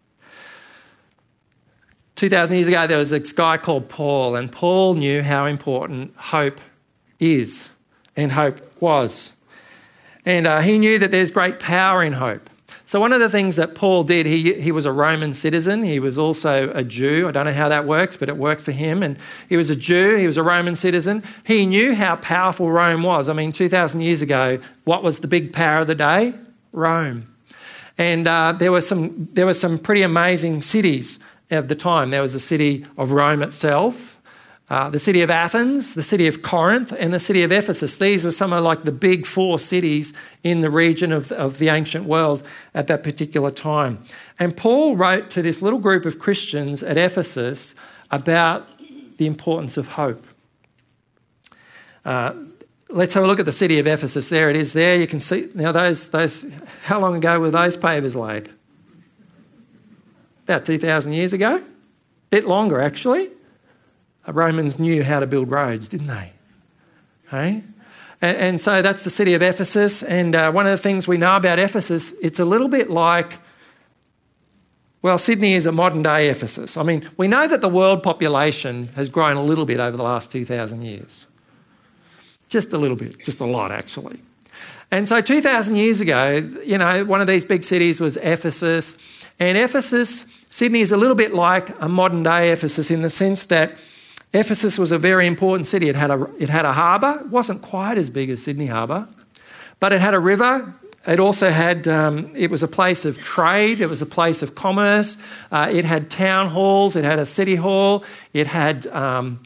2,000 2.22 2.56
years 2.56 2.68
ago, 2.68 2.86
there 2.86 3.00
was 3.00 3.10
this 3.10 3.32
guy 3.32 3.58
called 3.58 3.90
Paul, 3.90 4.36
and 4.36 4.51
Paul 4.51 4.94
knew 4.94 5.24
how 5.24 5.48
important 5.48 6.16
hope 6.16 6.62
is 7.20 7.72
and 8.16 8.34
hope 8.34 8.62
was. 8.80 9.32
And 10.24 10.46
uh, 10.46 10.60
he 10.60 10.78
knew 10.78 11.00
that 11.00 11.10
there's 11.10 11.32
great 11.32 11.60
power 11.60 12.04
in 12.04 12.13
hope. 12.13 12.48
So, 12.86 13.00
one 13.00 13.12
of 13.12 13.22
the 13.22 13.30
things 13.30 13.56
that 13.56 13.74
Paul 13.74 14.04
did, 14.04 14.28
he, 14.28 14.54
he 14.62 14.72
was 14.72 14.86
a 14.86 14.92
Roman 14.92 15.34
citizen. 15.34 15.82
He 15.82 16.00
was 16.00 16.20
also 16.20 16.72
a 16.75 16.84
Jew. 16.84 17.28
I 17.28 17.32
don't 17.32 17.46
know 17.46 17.54
how 17.54 17.70
that 17.70 17.88
works, 17.88 18.18
but 18.18 18.30
it 18.30 18.38
worked 18.38 18.62
for 18.62 18.72
him. 18.72 19.01
And 19.01 19.18
he 19.50 19.58
was 19.58 19.72
a 19.72 19.75
Jew, 19.75 20.16
he 20.18 20.28
was 20.28 20.38
a 20.38 20.44
Roman 20.44 20.75
citizen. 20.75 21.24
He 21.44 21.66
knew 21.66 21.96
how 21.96 22.18
powerful 22.18 22.70
Rome 22.70 23.01
was. 23.01 23.30
I 23.30 23.34
mean, 23.34 23.51
2,000 23.51 24.00
years 24.00 24.22
ago, 24.22 24.60
what 24.84 25.01
was 25.01 25.22
the 25.22 25.28
big 25.28 25.54
power 25.54 25.80
of 25.80 25.88
the 25.88 25.96
day? 25.96 26.36
Rome. 26.72 27.34
And 27.98 28.28
uh, 28.28 28.51
there, 28.51 28.72
were 28.72 28.82
some, 28.82 29.28
there 29.34 29.48
were 29.48 29.56
some 29.56 29.80
pretty 29.80 30.04
amazing 30.04 30.62
cities 30.62 31.18
of 31.51 31.67
the 31.67 31.75
time. 31.75 32.10
There 32.10 32.22
was 32.22 32.34
the 32.34 32.39
city 32.39 32.86
of 32.98 33.12
Rome 33.12 33.43
itself, 33.43 34.17
uh, 34.70 34.89
the 34.89 35.00
city 35.00 35.22
of 35.22 35.29
Athens, 35.29 35.96
the 35.96 36.03
city 36.03 36.27
of 36.27 36.41
Corinth, 36.41 36.93
and 36.98 37.13
the 37.13 37.20
city 37.20 37.43
of 37.43 37.51
Ephesus. 37.51 37.98
These 37.98 38.24
were 38.24 38.31
some 38.31 38.53
of 38.53 38.63
like 38.63 38.84
the 38.84 38.91
big 38.91 39.25
four 39.25 39.60
cities 39.60 40.13
in 40.43 40.62
the 40.62 40.70
region 40.70 41.12
of, 41.12 41.31
of 41.34 41.58
the 41.58 41.67
ancient 41.67 42.05
world 42.05 42.41
at 42.74 42.88
that 42.88 43.03
particular 43.03 43.51
time. 43.51 44.01
And 44.39 44.55
Paul 44.55 44.96
wrote 44.96 45.29
to 45.31 45.41
this 45.41 45.62
little 45.62 45.79
group 45.79 46.05
of 46.05 46.20
Christians 46.20 46.84
at 46.84 46.98
Ephesus 46.98 47.75
about 48.12 48.70
the 49.17 49.27
importance 49.27 49.75
of 49.75 49.89
hope. 49.89 50.25
Uh, 52.05 52.34
let's 52.89 53.13
have 53.13 53.24
a 53.24 53.27
look 53.27 53.39
at 53.39 53.46
the 53.46 53.51
city 53.51 53.77
of 53.77 53.88
Ephesus. 53.88 54.29
There 54.29 54.50
it 54.50 54.55
is. 54.55 54.74
There 54.74 54.98
you 54.98 55.08
can 55.08 55.20
see 55.20 55.50
now 55.53 55.72
those 55.72 56.10
those. 56.10 56.46
How 56.84 57.00
long 57.00 57.15
ago 57.15 57.39
were 57.39 57.51
those 57.51 57.77
pavers 57.77 58.15
laid? 58.15 58.50
About 60.51 60.65
2,000 60.65 61.13
years 61.13 61.31
ago. 61.31 61.55
A 61.55 61.63
bit 62.29 62.46
longer, 62.46 62.81
actually. 62.81 63.29
The 64.25 64.34
Romans 64.34 64.77
knew 64.77 65.03
how 65.03 65.22
to 65.22 65.27
build 65.27 65.50
roads, 65.50 65.88
didn't 65.88 66.08
they? 66.08 66.34
Hey? 67.29 67.63
And, 68.22 68.38
and 68.38 68.62
so 68.62 68.81
that's 68.81 69.03
the 69.03 69.10
city 69.10 69.34
of 69.34 69.41
Ephesus. 69.41 70.03
And 70.03 70.36
uh, 70.36 70.51
one 70.51 70.67
of 70.67 70.72
the 70.72 70.77
things 70.77 71.08
we 71.08 71.17
know 71.17 71.38
about 71.38 71.58
Ephesus, 71.58 72.13
it's 72.22 72.39
a 72.39 72.46
little 72.46 72.67
bit 72.67 72.89
like, 72.89 73.39
well, 75.01 75.17
Sydney 75.17 75.53
is 75.53 75.65
a 75.65 75.72
modern 75.72 76.03
day 76.03 76.29
Ephesus. 76.29 76.75
I 76.75 76.84
mean, 76.84 77.10
we 77.17 77.27
know 77.27 77.48
that 77.48 77.62
the 77.62 77.70
world 77.70 78.03
population 78.03 78.89
has 78.96 79.08
grown 79.10 79.38
a 79.38 79.43
little 79.43 79.65
bit 79.65 79.79
over 79.79 79.96
the 79.96 80.03
last 80.03 80.31
2,000 80.31 80.81
years. 80.81 81.25
Just 82.50 82.74
a 82.74 82.77
little 82.77 82.98
bit, 82.98 83.24
just 83.24 83.39
a 83.39 83.46
lot, 83.46 83.72
actually. 83.72 84.20
And 84.91 85.08
so 85.08 85.22
2,000 85.22 85.77
years 85.77 86.01
ago, 86.01 86.46
you 86.65 86.77
know, 86.77 87.05
one 87.05 87.22
of 87.22 87.27
these 87.27 87.46
big 87.46 87.63
cities 87.63 88.01
was 88.01 88.17
Ephesus. 88.17 88.98
And 89.39 89.58
Ephesus, 89.58 90.25
Sydney 90.51 90.81
is 90.81 90.91
a 90.91 90.98
little 90.98 91.15
bit 91.15 91.34
like 91.34 91.70
a 91.81 91.88
modern 91.88 92.24
day 92.24 92.51
Ephesus 92.51 92.91
in 92.91 93.01
the 93.01 93.10
sense 93.10 93.46
that 93.46 93.77
Ephesus 94.34 94.77
was 94.77 94.91
a 94.91 94.98
very 94.98 95.25
important 95.25 95.65
city. 95.65 95.88
It 95.88 95.96
had 95.96 96.12
a, 96.12 96.29
it 96.38 96.50
had 96.50 96.65
a 96.65 96.74
harbour, 96.74 97.22
it 97.22 97.29
wasn't 97.29 97.62
quite 97.62 97.98
as 97.98 98.10
big 98.10 98.29
as 98.29 98.43
Sydney 98.43 98.67
Harbour, 98.67 99.08
but 99.79 99.91
it 99.93 100.01
had 100.01 100.13
a 100.13 100.20
river. 100.20 100.74
It 101.08 101.20
also 101.20 101.50
had, 101.50 101.88
um, 101.88 102.31
it 102.36 102.51
was 102.51 102.62
a 102.62 102.67
place 102.67 103.05
of 103.05 103.17
trade, 103.17 103.81
it 103.81 103.88
was 103.88 104.01
a 104.01 104.05
place 104.05 104.43
of 104.43 104.53
commerce. 104.53 105.17
Uh, 105.51 105.70
it 105.72 105.84
had 105.84 106.12
town 106.12 106.50
halls, 106.50 106.96
it 106.96 107.03
had 107.03 107.17
a 107.17 107.25
city 107.25 107.55
hall, 107.55 108.03
it 108.34 108.46
had, 108.46 108.86
um, 108.88 109.41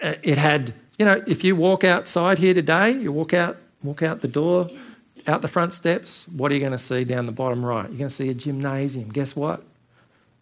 it 0.00 0.36
had, 0.38 0.74
you 0.98 1.04
know, 1.04 1.22
if 1.26 1.44
you 1.44 1.54
walk 1.54 1.84
outside 1.84 2.38
here 2.38 2.54
today, 2.54 2.90
you 2.90 3.12
walk 3.12 3.34
out, 3.34 3.56
walk 3.82 4.02
out 4.02 4.20
the 4.20 4.28
door, 4.28 4.68
out 5.26 5.42
the 5.42 5.48
front 5.48 5.72
steps, 5.74 6.26
what 6.28 6.50
are 6.50 6.54
you 6.54 6.60
going 6.60 6.72
to 6.72 6.78
see 6.78 7.04
down 7.04 7.26
the 7.26 7.32
bottom 7.32 7.64
right? 7.64 7.88
You're 7.88 7.98
going 7.98 8.10
to 8.10 8.14
see 8.14 8.30
a 8.30 8.34
gymnasium. 8.34 9.10
Guess 9.10 9.36
what? 9.36 9.62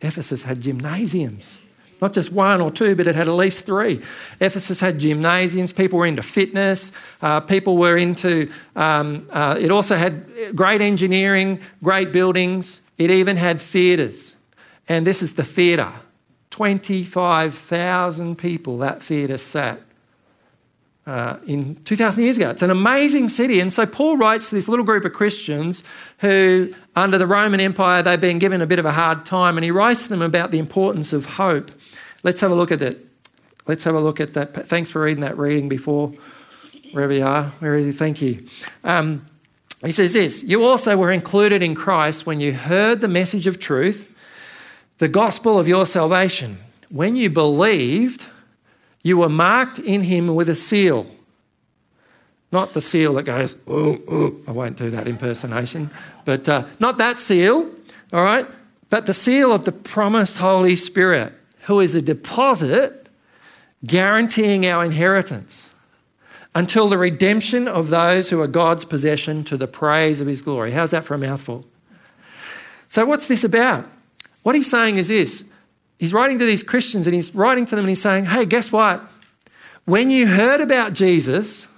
Ephesus 0.02 0.42
had 0.42 0.60
gymnasiums. 0.60 1.60
Not 2.00 2.12
just 2.12 2.32
one 2.32 2.60
or 2.60 2.72
two, 2.72 2.96
but 2.96 3.06
it 3.06 3.14
had 3.14 3.28
at 3.28 3.34
least 3.34 3.64
three. 3.64 4.02
Ephesus 4.40 4.80
had 4.80 4.98
gymnasiums. 4.98 5.72
People 5.72 6.00
were 6.00 6.06
into 6.06 6.22
fitness. 6.22 6.90
Uh, 7.20 7.38
people 7.38 7.76
were 7.76 7.96
into. 7.96 8.50
Um, 8.74 9.28
uh, 9.30 9.56
it 9.58 9.70
also 9.70 9.94
had 9.96 10.56
great 10.56 10.80
engineering, 10.80 11.60
great 11.80 12.10
buildings. 12.10 12.80
It 12.98 13.12
even 13.12 13.36
had 13.36 13.60
theatres. 13.60 14.34
And 14.88 15.06
this 15.06 15.22
is 15.22 15.36
the 15.36 15.44
theatre. 15.44 15.92
25,000 16.50 18.36
people 18.36 18.78
that 18.78 19.00
theatre 19.00 19.38
sat 19.38 19.80
uh, 21.06 21.36
in 21.46 21.76
2,000 21.84 22.22
years 22.22 22.36
ago. 22.36 22.50
It's 22.50 22.62
an 22.62 22.70
amazing 22.70 23.28
city. 23.28 23.60
And 23.60 23.72
so 23.72 23.86
Paul 23.86 24.16
writes 24.16 24.50
to 24.50 24.54
this 24.54 24.68
little 24.68 24.84
group 24.84 25.04
of 25.04 25.12
Christians 25.12 25.82
who, 26.18 26.72
under 26.94 27.18
the 27.18 27.26
Roman 27.26 27.60
Empire, 27.60 28.02
they've 28.02 28.20
been 28.20 28.38
given 28.38 28.62
a 28.62 28.66
bit 28.66 28.78
of 28.78 28.84
a 28.84 28.92
hard 28.92 29.26
time. 29.26 29.56
And 29.58 29.64
he 29.64 29.70
writes 29.70 30.04
to 30.04 30.08
them 30.10 30.22
about 30.22 30.50
the 30.50 30.58
importance 30.58 31.12
of 31.12 31.26
hope. 31.26 31.70
Let's 32.22 32.40
have 32.40 32.50
a 32.50 32.54
look 32.54 32.70
at 32.70 32.80
it. 32.82 33.04
Let's 33.66 33.84
have 33.84 33.94
a 33.94 34.00
look 34.00 34.20
at 34.20 34.34
that. 34.34 34.68
Thanks 34.68 34.90
for 34.90 35.02
reading 35.02 35.22
that 35.22 35.38
reading 35.38 35.68
before, 35.68 36.12
wherever 36.92 37.12
you 37.12 37.24
are. 37.24 37.44
Where 37.60 37.74
is? 37.76 37.96
Thank 37.96 38.20
you. 38.20 38.44
Um, 38.82 39.24
he 39.84 39.92
says 39.92 40.12
this 40.12 40.42
You 40.42 40.64
also 40.64 40.96
were 40.96 41.10
included 41.12 41.62
in 41.62 41.74
Christ 41.74 42.26
when 42.26 42.40
you 42.40 42.52
heard 42.52 43.00
the 43.00 43.08
message 43.08 43.46
of 43.46 43.58
truth, 43.58 44.12
the 44.98 45.08
gospel 45.08 45.58
of 45.58 45.68
your 45.68 45.86
salvation. 45.86 46.58
When 46.88 47.16
you 47.16 47.30
believed, 47.30 48.26
you 49.02 49.16
were 49.16 49.28
marked 49.28 49.78
in 49.78 50.02
him 50.02 50.34
with 50.34 50.48
a 50.48 50.54
seal. 50.54 51.06
Not 52.50 52.74
the 52.74 52.80
seal 52.80 53.14
that 53.14 53.24
goes, 53.24 53.56
oh, 53.66 54.00
oh. 54.08 54.36
I 54.46 54.52
won't 54.52 54.76
do 54.76 54.90
that 54.90 55.08
impersonation, 55.08 55.90
but 56.24 56.48
uh, 56.48 56.64
not 56.78 56.98
that 56.98 57.18
seal, 57.18 57.70
all 58.12 58.22
right, 58.22 58.46
but 58.90 59.06
the 59.06 59.14
seal 59.14 59.52
of 59.52 59.64
the 59.64 59.72
promised 59.72 60.36
Holy 60.36 60.76
Spirit, 60.76 61.32
who 61.62 61.80
is 61.80 61.94
a 61.94 62.02
deposit 62.02 63.08
guaranteeing 63.84 64.66
our 64.66 64.84
inheritance 64.84 65.72
until 66.54 66.88
the 66.88 66.98
redemption 66.98 67.66
of 67.66 67.88
those 67.88 68.30
who 68.30 68.40
are 68.40 68.46
God's 68.46 68.84
possession 68.84 69.44
to 69.44 69.56
the 69.56 69.66
praise 69.66 70.20
of 70.20 70.26
his 70.26 70.42
glory. 70.42 70.72
How's 70.72 70.90
that 70.90 71.04
for 71.04 71.14
a 71.14 71.18
mouthful? 71.18 71.64
So, 72.88 73.06
what's 73.06 73.26
this 73.26 73.42
about? 73.44 73.88
What 74.42 74.54
he's 74.54 74.70
saying 74.70 74.98
is 74.98 75.08
this 75.08 75.44
he's 76.02 76.12
writing 76.12 76.36
to 76.36 76.44
these 76.44 76.64
Christians 76.64 77.06
and 77.06 77.14
he's 77.14 77.32
writing 77.32 77.64
to 77.64 77.76
them 77.76 77.84
and 77.84 77.88
he's 77.88 78.02
saying, 78.02 78.24
hey, 78.24 78.44
guess 78.44 78.72
what? 78.72 79.08
When 79.84 80.10
you 80.10 80.26
heard 80.26 80.60
about 80.60 80.94
Jesus, 80.94 81.68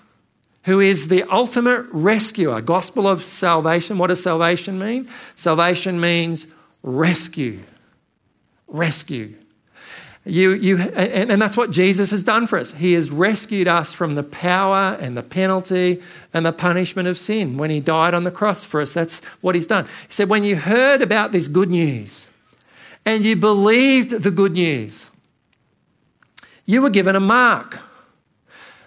who 0.63 0.81
is 0.81 1.09
the 1.09 1.25
ultimate 1.25 1.85
rescuer, 1.91 2.63
gospel 2.63 3.07
of 3.07 3.23
salvation, 3.23 3.99
what 3.99 4.07
does 4.07 4.23
salvation 4.23 4.79
mean? 4.79 5.11
Salvation 5.35 6.01
means 6.01 6.47
rescue. 6.83 7.61
Rescue. 8.67 9.35
You, 10.25 10.55
you, 10.55 10.79
and, 10.79 11.31
and 11.31 11.43
that's 11.43 11.59
what 11.59 11.71
Jesus 11.71 12.11
has 12.11 12.25
done 12.25 12.47
for 12.47 12.59
us. 12.59 12.73
He 12.73 12.95
has 12.95 13.11
rescued 13.11 13.69
us 13.69 13.93
from 13.93 14.15
the 14.15 14.23
power 14.23 14.97
and 15.03 15.15
the 15.15 15.23
penalty 15.23 16.03
and 16.33 16.47
the 16.47 16.53
punishment 16.53 17.09
of 17.09 17.19
sin 17.19 17.59
when 17.59 17.69
He 17.69 17.81
died 17.81 18.15
on 18.15 18.25
the 18.25 18.31
cross 18.31 18.65
for 18.65 18.81
us. 18.81 18.95
That's 18.95 19.23
what 19.43 19.55
He's 19.55 19.67
done. 19.67 19.85
He 19.85 20.15
said, 20.15 20.31
When 20.31 20.45
you 20.45 20.57
heard 20.57 21.03
about 21.03 21.33
this 21.33 21.47
good 21.47 21.71
news, 21.71 22.29
and 23.07 23.25
you 23.25 23.37
believed 23.37 24.11
the 24.23 24.31
good 24.31 24.53
news. 24.53 25.11
you 26.67 26.81
were 26.81 26.91
given 26.91 27.15
a 27.15 27.21
mark. 27.21 27.79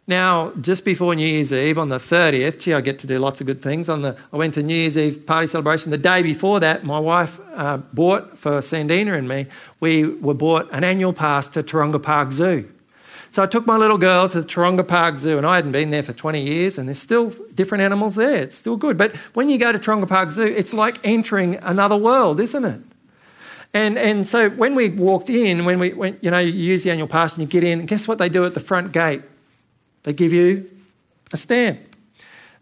Now, 0.10 0.54
just 0.62 0.86
before 0.86 1.14
New 1.16 1.28
Year's 1.28 1.52
Eve 1.52 1.78
on 1.78 1.90
the 1.90 1.98
30th, 1.98 2.60
gee, 2.60 2.74
I 2.74 2.80
get 2.80 2.98
to 3.00 3.08
do 3.08 3.20
lots 3.20 3.42
of 3.42 3.46
good 3.46 3.62
things. 3.62 3.90
On 3.90 4.02
the, 4.02 4.16
I 4.32 4.38
went 4.38 4.54
to 4.54 4.64
New 4.64 4.74
Year's 4.74 4.98
Eve 4.98 5.26
party 5.26 5.48
celebration. 5.48 5.92
The 5.92 5.98
day 5.98 6.22
before 6.22 6.62
that, 6.62 6.86
my 6.86 6.98
wife 6.98 7.42
uh, 7.54 7.78
bought 7.78 8.38
for 8.38 8.62
Sandina 8.62 9.18
and 9.18 9.28
me, 9.28 9.48
we 9.82 10.06
were 10.06 10.34
bought 10.34 10.70
an 10.72 10.86
annual 10.86 11.12
pass 11.12 11.50
to 11.50 11.62
Taronga 11.62 12.02
Park 12.02 12.32
Zoo. 12.32 12.72
So 13.30 13.44
I 13.44 13.48
took 13.48 13.68
my 13.68 13.76
little 13.76 13.98
girl 13.98 14.30
to 14.30 14.42
the 14.42 14.48
Taronga 14.48 14.88
Park 14.88 15.20
Zoo, 15.20 15.38
and 15.38 15.46
I 15.46 15.58
hadn't 15.58 15.74
been 15.74 15.92
there 15.92 16.04
for 16.04 16.14
20 16.14 16.42
years, 16.42 16.78
and 16.78 16.88
there's 16.88 17.00
still 17.00 17.32
different 17.54 17.84
animals 17.84 18.16
there. 18.16 18.38
It's 18.38 18.56
still 18.56 18.78
good. 18.78 18.98
But 18.98 19.14
when 19.34 19.50
you 19.50 19.58
go 19.58 19.74
to 19.74 19.78
Taronga 19.78 20.08
Park 20.08 20.32
Zoo, 20.32 20.46
it's 20.46 20.74
like 20.74 20.98
entering 21.04 21.58
another 21.58 21.98
world, 21.98 22.40
isn't 22.40 22.64
it? 22.64 22.80
And, 23.74 23.98
and 23.98 24.28
so 24.28 24.50
when 24.50 24.76
we 24.76 24.90
walked 24.90 25.30
in, 25.30 25.66
when 25.66 25.80
we 25.80 25.94
went, 25.94 26.24
you 26.24 26.32
know, 26.32 26.40
you 26.40 26.52
use 26.52 26.84
the 26.84 26.92
annual 26.92 27.08
pass 27.08 27.34
and 27.38 27.42
you 27.42 27.48
get 27.48 27.64
in, 27.64 27.80
and 27.80 27.88
guess 27.88 28.08
what 28.08 28.18
they 28.18 28.30
do 28.30 28.46
at 28.46 28.54
the 28.54 28.60
front 28.60 28.92
gate? 28.92 29.22
They 30.04 30.14
give 30.14 30.34
you 30.34 30.70
a 31.32 31.38
stamp. 31.38 31.80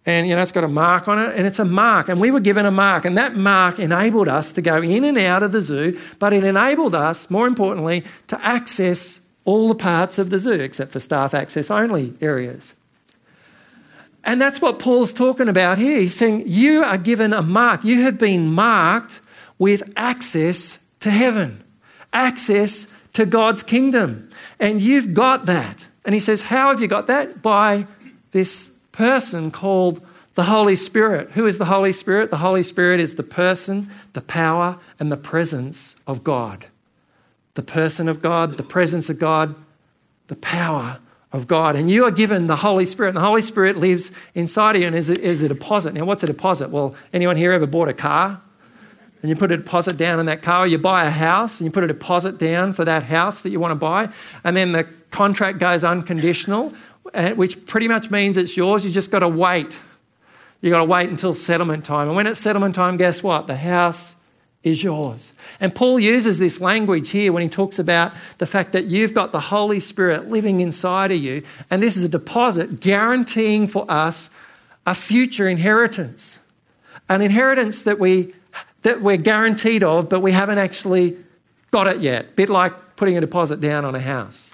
And, 0.05 0.27
you 0.27 0.35
know, 0.35 0.41
it's 0.41 0.51
got 0.51 0.63
a 0.63 0.67
mark 0.67 1.07
on 1.07 1.17
it, 1.19 1.35
and 1.35 1.47
it's 1.47 1.57
a 1.57 1.65
mark. 1.65 2.09
And 2.09 2.21
we 2.21 2.29
were 2.29 2.39
given 2.39 2.65
a 2.65 2.71
mark, 2.71 3.05
and 3.05 3.17
that 3.17 3.35
mark 3.35 3.79
enabled 3.79 4.27
us 4.27 4.51
to 4.51 4.61
go 4.61 4.81
in 4.81 5.03
and 5.03 5.17
out 5.17 5.41
of 5.41 5.51
the 5.51 5.61
zoo, 5.61 5.99
but 6.19 6.31
it 6.31 6.43
enabled 6.43 6.93
us, 6.93 7.29
more 7.31 7.47
importantly, 7.47 8.03
to 8.27 8.45
access 8.45 9.19
all 9.45 9.67
the 9.67 9.75
parts 9.75 10.19
of 10.19 10.29
the 10.29 10.37
zoo, 10.37 10.53
except 10.53 10.91
for 10.91 10.99
staff 10.99 11.33
access 11.33 11.71
only 11.71 12.13
areas. 12.21 12.75
And 14.23 14.41
that's 14.41 14.59
what 14.59 14.79
Paul's 14.79 15.13
talking 15.13 15.47
about 15.47 15.77
here. 15.77 15.99
He's 15.99 16.15
saying, 16.15 16.43
You 16.47 16.83
are 16.83 16.97
given 16.97 17.31
a 17.31 17.43
mark. 17.43 17.83
You 17.83 18.01
have 18.01 18.17
been 18.17 18.51
marked 18.51 19.21
with 19.57 19.83
access 19.95 20.79
to 21.05 21.11
heaven, 21.11 21.63
access 22.11 22.87
to 23.13 23.27
God's 23.27 23.61
kingdom. 23.61 24.27
And 24.59 24.81
you've 24.81 25.13
got 25.13 25.45
that. 25.45 25.85
And 26.03 26.15
he 26.15 26.19
says, 26.19 26.41
How 26.41 26.69
have 26.69 26.81
you 26.81 26.87
got 26.87 27.05
that? 27.05 27.43
By 27.43 27.85
this 28.31 28.71
person 28.91 29.51
called 29.51 30.03
the 30.33 30.45
Holy 30.45 30.75
Spirit. 30.75 31.29
Who 31.33 31.45
is 31.45 31.59
the 31.59 31.65
Holy 31.65 31.93
Spirit? 31.93 32.31
The 32.31 32.37
Holy 32.37 32.63
Spirit 32.63 32.99
is 32.99 33.15
the 33.15 33.23
person, 33.23 33.91
the 34.13 34.21
power, 34.21 34.79
and 34.99 35.11
the 35.11 35.17
presence 35.17 35.95
of 36.07 36.23
God. 36.23 36.65
The 37.53 37.61
person 37.61 38.09
of 38.09 38.19
God, 38.19 38.53
the 38.53 38.63
presence 38.63 39.07
of 39.07 39.19
God, 39.19 39.53
the 40.25 40.35
power 40.35 40.97
of 41.31 41.45
God. 41.45 41.75
And 41.75 41.87
you 41.87 42.03
are 42.03 42.11
given 42.11 42.47
the 42.47 42.55
Holy 42.55 42.87
Spirit. 42.87 43.09
And 43.09 43.17
the 43.17 43.21
Holy 43.21 43.43
Spirit 43.43 43.77
lives 43.77 44.11
inside 44.33 44.75
of 44.75 44.81
you 44.81 44.87
and 44.87 44.95
is 44.95 45.11
a, 45.11 45.21
is 45.21 45.43
a 45.43 45.49
deposit. 45.49 45.93
Now, 45.93 46.05
what's 46.05 46.23
a 46.23 46.27
deposit? 46.27 46.71
Well, 46.71 46.95
anyone 47.13 47.37
here 47.37 47.51
ever 47.51 47.67
bought 47.67 47.89
a 47.89 47.93
car? 47.93 48.41
And 49.21 49.29
you 49.29 49.35
put 49.35 49.51
a 49.51 49.57
deposit 49.57 49.97
down 49.97 50.19
in 50.19 50.25
that 50.27 50.41
car, 50.41 50.67
you 50.67 50.77
buy 50.77 51.05
a 51.05 51.09
house 51.09 51.59
and 51.59 51.65
you 51.65 51.71
put 51.71 51.83
a 51.83 51.87
deposit 51.87 52.37
down 52.37 52.73
for 52.73 52.85
that 52.85 53.03
house 53.03 53.41
that 53.41 53.49
you 53.49 53.59
want 53.59 53.71
to 53.71 53.75
buy, 53.75 54.09
and 54.43 54.55
then 54.55 54.71
the 54.71 54.87
contract 55.11 55.59
goes 55.59 55.83
unconditional, 55.83 56.73
eh, 57.13 57.31
which 57.33 57.65
pretty 57.65 57.87
much 57.87 58.11
means 58.11 58.37
it's 58.37 58.55
yours. 58.55 58.85
You 58.85 58.91
just 58.91 59.11
got 59.11 59.19
to 59.19 59.29
wait. 59.29 59.79
You 60.61 60.69
got 60.71 60.81
to 60.81 60.87
wait 60.87 61.09
until 61.09 61.33
settlement 61.33 61.85
time. 61.85 62.07
And 62.07 62.15
when 62.15 62.27
it's 62.27 62.39
settlement 62.39 62.75
time, 62.75 62.97
guess 62.97 63.23
what? 63.23 63.47
The 63.47 63.55
house 63.55 64.15
is 64.65 64.83
yours. 64.83 65.31
And 65.59 65.73
Paul 65.73 65.99
uses 65.99 66.39
this 66.39 66.59
language 66.59 67.11
here 67.11 67.31
when 67.31 67.43
he 67.43 67.49
talks 67.49 67.77
about 67.77 68.13
the 68.39 68.47
fact 68.47 68.71
that 68.71 68.85
you've 68.85 69.13
got 69.13 69.31
the 69.31 69.39
Holy 69.39 69.79
Spirit 69.79 70.27
living 70.27 70.59
inside 70.59 71.11
of 71.11 71.19
you, 71.19 71.43
and 71.69 71.81
this 71.81 71.95
is 71.95 72.03
a 72.03 72.09
deposit 72.09 72.79
guaranteeing 72.79 73.67
for 73.67 73.89
us 73.89 74.31
a 74.85 74.95
future 74.95 75.47
inheritance. 75.47 76.39
An 77.07 77.21
inheritance 77.21 77.83
that 77.83 77.99
we 77.99 78.33
that 78.85 79.01
we're 79.01 79.17
guaranteed 79.17 79.83
of, 79.83 80.09
but 80.09 80.21
we 80.21 80.31
haven't 80.31 80.59
actually 80.59 81.17
got 81.71 81.87
it 81.87 82.01
yet. 82.01 82.35
Bit 82.35 82.49
like 82.49 82.95
putting 82.95 83.17
a 83.17 83.21
deposit 83.21 83.59
down 83.59 83.83
on 83.83 83.95
a 83.95 83.99
house. 83.99 84.51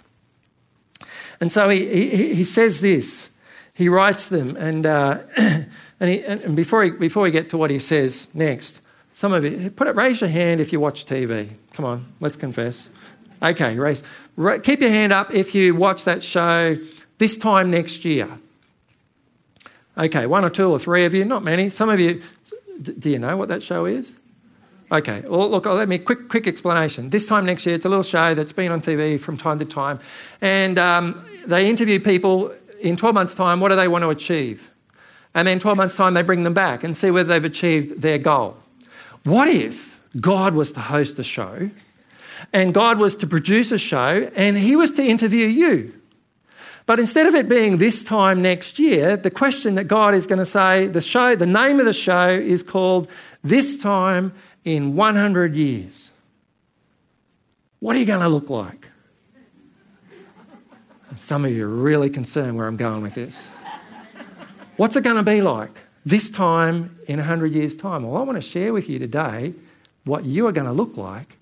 And 1.42 1.52
so 1.52 1.68
he, 1.70 2.08
he, 2.08 2.36
he 2.36 2.44
says 2.44 2.80
this. 2.80 3.30
He 3.74 3.90
writes 3.90 4.30
them, 4.30 4.56
and, 4.56 4.86
uh, 4.86 5.22
and, 5.38 5.70
he, 6.10 6.24
and 6.24 6.56
before, 6.56 6.84
he, 6.84 6.92
before 6.92 7.24
we 7.24 7.32
get 7.32 7.50
to 7.50 7.58
what 7.58 7.72
he 7.72 7.80
says 7.80 8.28
next, 8.34 8.82
some 9.12 9.34
of 9.34 9.44
you, 9.44 9.70
put 9.70 9.88
it, 9.88 9.96
raise 9.96 10.22
your 10.22 10.30
hand 10.30 10.62
if 10.62 10.72
you 10.72 10.80
watch 10.80 11.06
TV. 11.06 11.52
Come 11.74 11.84
on, 11.84 12.14
let's 12.22 12.38
confess. 12.38 12.88
Okay, 13.44 13.76
raise. 13.76 14.02
Keep 14.64 14.80
your 14.80 14.90
hand 14.90 15.12
up 15.12 15.34
if 15.34 15.54
you 15.54 15.76
watch 15.76 16.06
that 16.06 16.24
show 16.24 16.78
this 17.18 17.38
time 17.38 17.70
next 17.70 18.06
year. 18.06 18.30
Okay, 19.98 20.26
one 20.26 20.46
or 20.46 20.50
two 20.50 20.70
or 20.70 20.80
three 20.80 21.04
of 21.04 21.14
you, 21.14 21.26
not 21.26 21.44
many. 21.44 21.70
Some 21.70 21.90
of 21.90 22.00
you, 22.00 22.22
do 22.82 23.10
you 23.10 23.20
know 23.20 23.36
what 23.36 23.50
that 23.50 23.62
show 23.62 23.86
is? 23.86 24.16
Okay, 24.92 25.24
well, 25.26 25.50
look, 25.50 25.66
let 25.66 25.88
me 25.88 25.98
quick 26.00 26.28
quick 26.28 26.48
explanation. 26.48 27.12
This 27.12 27.26
time 27.26 27.46
next 27.46 27.66
year, 27.66 27.76
it's 27.76 27.86
a 27.86 27.90
little 27.90 28.04
show 28.04 28.34
that's 28.34 28.52
been 28.52 28.74
on 28.74 28.82
TV 28.82 29.18
from 29.18 29.38
time 29.38 29.58
to 29.60 29.66
time, 29.66 30.02
and 30.42 30.78
um, 30.78 31.26
they 31.46 31.70
interview 31.70 31.98
people 31.98 32.54
in 32.82 32.98
12 32.98 33.16
months' 33.16 33.34
time. 33.34 33.62
What 33.62 33.70
do 33.70 33.78
they 33.78 33.88
want 33.88 34.02
to 34.02 34.10
achieve? 34.10 34.70
And 35.34 35.48
then 35.48 35.60
12 35.60 35.78
months' 35.78 35.96
time, 35.96 36.14
they 36.14 36.24
bring 36.24 36.44
them 36.44 36.54
back 36.54 36.84
and 36.84 36.98
see 36.98 37.10
whether 37.10 37.30
they've 37.30 37.46
achieved 37.46 38.02
their 38.02 38.18
goal. 38.18 38.58
What 39.24 39.48
if 39.48 40.02
God 40.20 40.56
was 40.56 40.74
to 40.74 40.82
host 40.82 41.18
a 41.20 41.24
show, 41.24 41.70
and 42.52 42.74
God 42.74 43.00
was 43.00 43.16
to 43.18 43.28
produce 43.28 43.72
a 43.72 43.78
show, 43.78 44.30
and 44.36 44.58
He 44.58 44.76
was 44.76 44.92
to 44.92 45.04
interview 45.06 45.48
you? 45.48 45.94
But 46.86 47.00
instead 47.00 47.28
of 47.28 47.36
it 47.36 47.48
being 47.48 47.78
this 47.78 48.04
time 48.04 48.42
next 48.42 48.78
year, 48.78 49.16
the 49.16 49.32
question 49.32 49.76
that 49.76 49.86
God 49.86 50.14
is 50.14 50.28
going 50.28 50.40
to 50.40 50.46
say, 50.46 50.88
the 50.88 51.00
show, 51.00 51.34
the 51.38 51.46
name 51.46 51.80
of 51.80 51.86
the 51.86 51.94
show 51.94 52.28
is 52.28 52.62
called 52.62 53.08
This 53.42 53.78
Time 53.78 54.34
in 54.64 54.96
100 54.96 55.56
years, 55.56 56.12
what 57.80 57.96
are 57.96 58.00
you 58.00 58.06
going 58.06 58.22
to 58.22 58.30
look 58.30 58.50
like? 58.50 58.90
And 61.10 61.20
some 61.20 61.46
of 61.46 61.52
you 61.52 61.66
are 61.66 61.70
really 61.70 62.10
concerned 62.10 62.56
where 62.56 62.68
I'm 62.68 62.78
going 62.78 63.02
with 63.02 63.16
this. 63.16 63.50
What's 64.78 64.96
it 64.96 65.04
going 65.04 65.18
to 65.18 65.24
be 65.24 65.42
like 65.42 65.82
this 66.06 66.30
time 66.30 66.98
in 67.08 67.18
100 67.18 67.52
years' 67.52 67.76
time? 67.76 68.04
Well, 68.04 68.22
I 68.22 68.24
want 68.24 68.38
to 68.38 68.42
share 68.42 68.72
with 68.72 68.90
you 68.90 68.98
today 69.00 69.54
what 70.06 70.26
you 70.26 70.48
are 70.48 70.52
going 70.52 70.68
to 70.68 70.74
look 70.74 70.96
like 70.96 71.38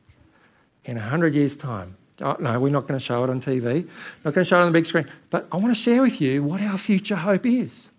in 0.85 0.95
100 0.95 1.35
years' 1.35 1.55
time. 1.55 1.95
Oh, 2.21 2.35
no, 2.39 2.59
we're 2.59 2.69
not 2.69 2.87
going 2.87 2.99
to 2.99 3.05
show 3.05 3.23
it 3.23 3.29
on 3.29 3.39
TV, 3.39 3.87
not 4.25 4.33
going 4.33 4.43
to 4.43 4.45
show 4.45 4.57
it 4.57 4.61
on 4.61 4.67
the 4.67 4.77
big 4.77 4.85
screen. 4.85 5.05
But 5.29 5.47
I 5.51 5.57
want 5.57 5.73
to 5.73 5.81
share 5.81 6.01
with 6.01 6.19
you 6.19 6.43
what 6.43 6.59
our 6.61 6.77
future 6.77 7.15
hope 7.15 7.45
is. 7.45 7.89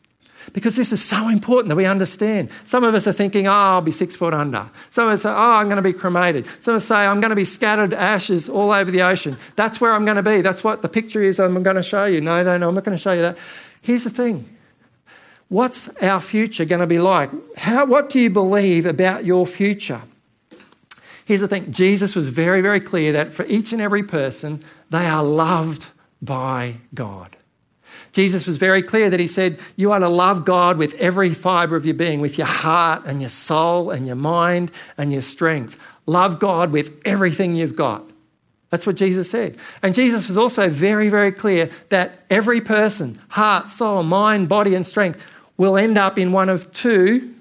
Because 0.52 0.76
this 0.76 0.92
is 0.92 1.02
so 1.02 1.28
important 1.28 1.68
that 1.68 1.76
we 1.76 1.86
understand. 1.86 2.50
Some 2.64 2.82
of 2.84 2.94
us 2.94 3.06
are 3.06 3.12
thinking, 3.12 3.46
oh, 3.46 3.52
I'll 3.52 3.80
be 3.80 3.92
six 3.92 4.16
foot 4.16 4.34
under. 4.34 4.66
Some 4.90 5.06
of 5.08 5.14
us 5.14 5.22
say, 5.22 5.30
oh, 5.30 5.34
ah, 5.34 5.58
I'm 5.58 5.66
going 5.66 5.76
to 5.76 5.82
be 5.82 5.92
cremated. 5.92 6.46
Some 6.60 6.74
of 6.74 6.82
us 6.82 6.86
say, 6.86 6.96
I'm 6.96 7.20
going 7.20 7.30
to 7.30 7.36
be 7.36 7.44
scattered 7.44 7.92
ashes 7.92 8.48
all 8.48 8.72
over 8.72 8.90
the 8.90 9.02
ocean. 9.02 9.36
That's 9.56 9.80
where 9.80 9.92
I'm 9.92 10.04
going 10.04 10.16
to 10.16 10.22
be. 10.22 10.40
That's 10.40 10.64
what 10.64 10.82
the 10.82 10.88
picture 10.88 11.22
is 11.22 11.38
I'm 11.38 11.62
going 11.62 11.76
to 11.76 11.82
show 11.82 12.06
you. 12.06 12.20
No, 12.20 12.42
no, 12.42 12.56
no, 12.56 12.68
I'm 12.68 12.74
not 12.74 12.84
going 12.84 12.96
to 12.96 13.02
show 13.02 13.12
you 13.12 13.22
that. 13.22 13.38
Here's 13.82 14.04
the 14.04 14.10
thing 14.10 14.56
what's 15.48 15.88
our 15.96 16.20
future 16.20 16.64
going 16.64 16.80
to 16.80 16.86
be 16.86 16.98
like? 16.98 17.30
How, 17.56 17.84
what 17.84 18.08
do 18.08 18.20
you 18.20 18.30
believe 18.30 18.86
about 18.86 19.24
your 19.24 19.46
future? 19.46 20.02
Here's 21.24 21.40
the 21.40 21.48
thing 21.48 21.70
Jesus 21.70 22.14
was 22.14 22.28
very, 22.28 22.60
very 22.60 22.80
clear 22.80 23.12
that 23.12 23.32
for 23.32 23.44
each 23.46 23.72
and 23.72 23.80
every 23.80 24.02
person, 24.02 24.62
they 24.88 25.06
are 25.06 25.22
loved 25.22 25.88
by 26.20 26.76
God. 26.94 27.36
Jesus 28.12 28.46
was 28.46 28.56
very 28.56 28.82
clear 28.82 29.08
that 29.10 29.20
he 29.20 29.28
said, 29.28 29.58
You 29.76 29.92
are 29.92 30.00
to 30.00 30.08
love 30.08 30.44
God 30.44 30.78
with 30.78 30.94
every 30.94 31.32
fibre 31.32 31.76
of 31.76 31.86
your 31.86 31.94
being, 31.94 32.20
with 32.20 32.38
your 32.38 32.46
heart 32.46 33.02
and 33.06 33.20
your 33.20 33.30
soul 33.30 33.90
and 33.90 34.06
your 34.06 34.16
mind 34.16 34.70
and 34.98 35.12
your 35.12 35.22
strength. 35.22 35.80
Love 36.06 36.38
God 36.40 36.72
with 36.72 37.00
everything 37.04 37.54
you've 37.54 37.76
got. 37.76 38.04
That's 38.70 38.86
what 38.86 38.96
Jesus 38.96 39.30
said. 39.30 39.56
And 39.82 39.94
Jesus 39.94 40.28
was 40.28 40.38
also 40.38 40.68
very, 40.68 41.08
very 41.08 41.32
clear 41.32 41.70
that 41.88 42.24
every 42.30 42.60
person, 42.60 43.20
heart, 43.30 43.68
soul, 43.68 44.02
mind, 44.02 44.48
body, 44.48 44.74
and 44.74 44.86
strength, 44.86 45.24
will 45.56 45.76
end 45.76 45.98
up 45.98 46.18
in 46.18 46.32
one 46.32 46.48
of 46.48 46.72
two 46.72 47.34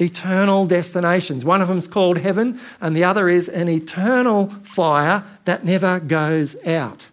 eternal 0.00 0.66
destinations. 0.66 1.44
One 1.44 1.62
of 1.62 1.68
them 1.68 1.78
is 1.78 1.88
called 1.88 2.18
heaven, 2.18 2.60
and 2.80 2.94
the 2.94 3.04
other 3.04 3.28
is 3.28 3.48
an 3.48 3.68
eternal 3.68 4.48
fire 4.62 5.24
that 5.44 5.64
never 5.64 6.00
goes 6.00 6.56
out. 6.66 7.08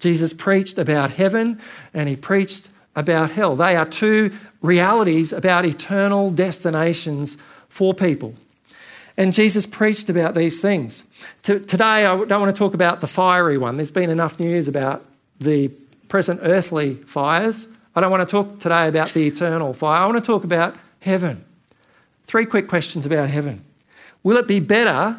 Jesus 0.00 0.32
preached 0.32 0.78
about 0.78 1.14
heaven 1.14 1.60
and 1.94 2.08
he 2.08 2.16
preached 2.16 2.68
about 2.96 3.30
hell. 3.30 3.54
They 3.54 3.76
are 3.76 3.86
two 3.86 4.32
realities 4.60 5.32
about 5.32 5.64
eternal 5.64 6.30
destinations 6.30 7.38
for 7.68 7.94
people. 7.94 8.34
And 9.16 9.32
Jesus 9.34 9.66
preached 9.66 10.08
about 10.08 10.34
these 10.34 10.60
things. 10.60 11.04
Today, 11.42 12.06
I 12.06 12.24
don't 12.24 12.40
want 12.40 12.54
to 12.54 12.58
talk 12.58 12.74
about 12.74 13.00
the 13.00 13.06
fiery 13.06 13.58
one. 13.58 13.76
There's 13.76 13.90
been 13.90 14.10
enough 14.10 14.40
news 14.40 14.66
about 14.66 15.04
the 15.38 15.68
present 16.08 16.40
earthly 16.42 16.94
fires. 17.06 17.68
I 17.94 18.00
don't 18.00 18.10
want 18.10 18.26
to 18.26 18.30
talk 18.30 18.60
today 18.60 18.88
about 18.88 19.12
the 19.12 19.26
eternal 19.26 19.74
fire. 19.74 20.02
I 20.02 20.06
want 20.06 20.18
to 20.18 20.26
talk 20.26 20.44
about 20.44 20.74
heaven. 21.00 21.44
Three 22.26 22.46
quick 22.46 22.68
questions 22.68 23.04
about 23.04 23.28
heaven. 23.28 23.64
Will 24.22 24.36
it 24.36 24.46
be 24.46 24.60
better 24.60 25.18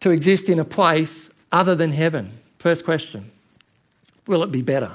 to 0.00 0.10
exist 0.10 0.48
in 0.48 0.58
a 0.58 0.64
place 0.64 1.30
other 1.52 1.74
than 1.74 1.92
heaven? 1.92 2.38
First 2.58 2.84
question. 2.84 3.30
Will 4.30 4.44
it 4.44 4.52
be 4.52 4.62
better? 4.62 4.92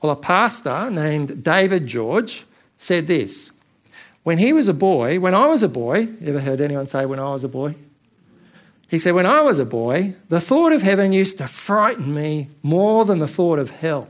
Well, 0.00 0.10
a 0.10 0.16
pastor 0.16 0.88
named 0.90 1.44
David 1.44 1.86
George 1.86 2.46
said 2.78 3.06
this. 3.06 3.50
When 4.22 4.38
he 4.38 4.54
was 4.54 4.68
a 4.68 4.74
boy, 4.74 5.20
when 5.20 5.34
I 5.34 5.48
was 5.48 5.62
a 5.62 5.68
boy, 5.68 6.08
ever 6.24 6.40
heard 6.40 6.62
anyone 6.62 6.86
say 6.86 7.04
when 7.04 7.18
I 7.18 7.30
was 7.30 7.44
a 7.44 7.48
boy? 7.48 7.74
He 8.88 8.98
said, 8.98 9.12
When 9.12 9.26
I 9.26 9.42
was 9.42 9.58
a 9.58 9.66
boy, 9.66 10.14
the 10.30 10.40
thought 10.40 10.72
of 10.72 10.80
heaven 10.80 11.12
used 11.12 11.36
to 11.38 11.46
frighten 11.46 12.14
me 12.14 12.48
more 12.62 13.04
than 13.04 13.18
the 13.18 13.28
thought 13.28 13.58
of 13.58 13.68
hell. 13.68 14.08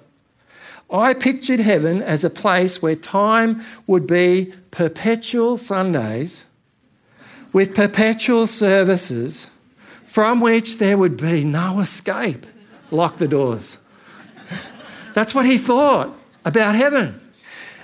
I 0.88 1.14
pictured 1.14 1.58
heaven 1.58 2.00
as 2.00 2.22
a 2.22 2.30
place 2.30 2.80
where 2.80 2.94
time 2.94 3.64
would 3.88 4.06
be 4.06 4.54
perpetual 4.70 5.56
Sundays 5.56 6.46
with 7.52 7.74
perpetual 7.74 8.46
services 8.46 9.50
from 10.04 10.38
which 10.38 10.78
there 10.78 10.96
would 10.96 11.16
be 11.16 11.42
no 11.42 11.80
escape. 11.80 12.46
Lock 12.92 13.18
the 13.18 13.26
doors. 13.26 13.78
That's 15.14 15.34
what 15.34 15.46
he 15.46 15.58
thought 15.58 16.16
about 16.44 16.74
heaven. 16.74 17.20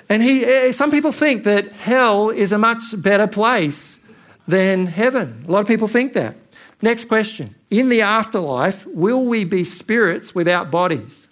And 0.08 0.22
he, 0.22 0.44
eh, 0.44 0.72
some 0.72 0.90
people 0.90 1.12
think 1.12 1.44
that 1.44 1.72
hell 1.72 2.30
is 2.30 2.52
a 2.52 2.58
much 2.58 2.82
better 2.96 3.26
place 3.26 4.00
than 4.46 4.86
heaven. 4.86 5.44
A 5.46 5.50
lot 5.50 5.60
of 5.60 5.66
people 5.66 5.88
think 5.88 6.14
that. 6.14 6.34
Next 6.80 7.06
question 7.06 7.54
In 7.70 7.88
the 7.88 8.00
afterlife, 8.00 8.86
will 8.86 9.24
we 9.24 9.44
be 9.44 9.64
spirits 9.64 10.34
without 10.34 10.70
bodies? 10.70 11.28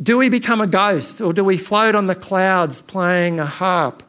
Do 0.00 0.16
we 0.16 0.28
become 0.28 0.60
a 0.60 0.66
ghost 0.66 1.20
or 1.20 1.32
do 1.32 1.44
we 1.44 1.56
float 1.58 1.94
on 1.94 2.06
the 2.06 2.14
clouds 2.14 2.80
playing 2.80 3.40
a 3.40 3.46
harp 3.46 4.02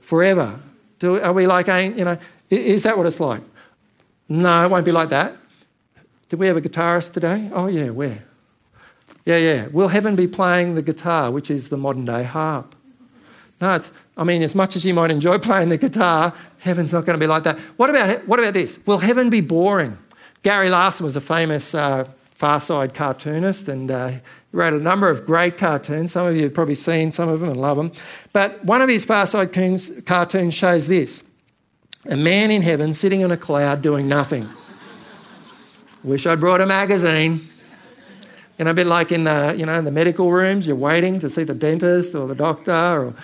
forever? 0.00 0.60
Do, 0.98 1.20
are 1.20 1.32
we 1.32 1.46
like, 1.46 1.66
you 1.66 2.04
know, 2.04 2.18
is 2.48 2.84
that 2.84 2.96
what 2.96 3.06
it's 3.06 3.20
like? 3.20 3.42
No, 4.28 4.64
it 4.64 4.70
won't 4.70 4.84
be 4.84 4.92
like 4.92 5.10
that. 5.10 5.36
Did 6.28 6.38
we 6.38 6.46
have 6.46 6.56
a 6.56 6.62
guitarist 6.62 7.12
today? 7.12 7.50
Oh, 7.52 7.66
yeah, 7.66 7.90
where? 7.90 8.24
Yeah, 9.24 9.36
yeah. 9.36 9.66
Will 9.68 9.88
heaven 9.88 10.16
be 10.16 10.26
playing 10.26 10.74
the 10.74 10.82
guitar, 10.82 11.30
which 11.30 11.50
is 11.50 11.68
the 11.68 11.76
modern 11.76 12.04
day 12.04 12.24
harp? 12.24 12.74
No, 13.60 13.74
it's, 13.74 13.92
I 14.16 14.24
mean, 14.24 14.42
as 14.42 14.54
much 14.54 14.74
as 14.74 14.84
you 14.84 14.92
might 14.94 15.10
enjoy 15.10 15.38
playing 15.50 15.68
the 15.68 15.78
guitar, 15.78 16.34
heaven's 16.58 16.92
not 16.92 17.04
going 17.06 17.18
to 17.18 17.22
be 17.22 17.28
like 17.28 17.44
that. 17.44 17.58
What 17.76 17.90
about, 17.90 18.26
what 18.26 18.38
about 18.38 18.54
this? 18.54 18.78
Will 18.86 18.98
heaven 18.98 19.30
be 19.30 19.40
boring? 19.40 19.96
Gary 20.42 20.68
Larson 20.68 21.04
was 21.04 21.14
a 21.14 21.20
famous 21.20 21.74
uh, 21.74 22.08
Far 22.42 22.58
Side 22.58 22.92
cartoonist, 22.92 23.68
and 23.68 23.88
uh, 23.88 24.10
wrote 24.50 24.72
a 24.72 24.82
number 24.82 25.08
of 25.08 25.24
great 25.24 25.56
cartoons. 25.56 26.10
Some 26.10 26.26
of 26.26 26.34
you 26.34 26.42
have 26.42 26.54
probably 26.54 26.74
seen 26.74 27.12
some 27.12 27.28
of 27.28 27.38
them 27.38 27.50
and 27.50 27.60
love 27.60 27.76
them. 27.76 27.92
But 28.32 28.64
one 28.64 28.82
of 28.82 28.88
his 28.88 29.04
Far 29.04 29.28
Side 29.28 29.52
cartoons 30.04 30.54
shows 30.54 30.88
this 30.88 31.22
a 32.06 32.16
man 32.16 32.50
in 32.50 32.62
heaven 32.62 32.94
sitting 32.94 33.22
on 33.22 33.30
a 33.30 33.36
cloud 33.36 33.80
doing 33.80 34.08
nothing. 34.08 34.48
Wish 36.02 36.26
I'd 36.26 36.40
brought 36.40 36.60
a 36.60 36.66
magazine. 36.66 37.48
You 38.62 38.66
know, 38.66 38.70
a 38.70 38.74
bit 38.74 38.86
like 38.86 39.10
in 39.10 39.24
the, 39.24 39.56
you 39.58 39.66
know, 39.66 39.76
in 39.76 39.84
the 39.84 39.90
medical 39.90 40.30
rooms, 40.30 40.68
you're 40.68 40.76
waiting 40.76 41.18
to 41.18 41.28
see 41.28 41.42
the 41.42 41.52
dentist 41.52 42.14
or 42.14 42.28
the 42.28 42.34
doctor, 42.36 42.70
or, 42.70 43.14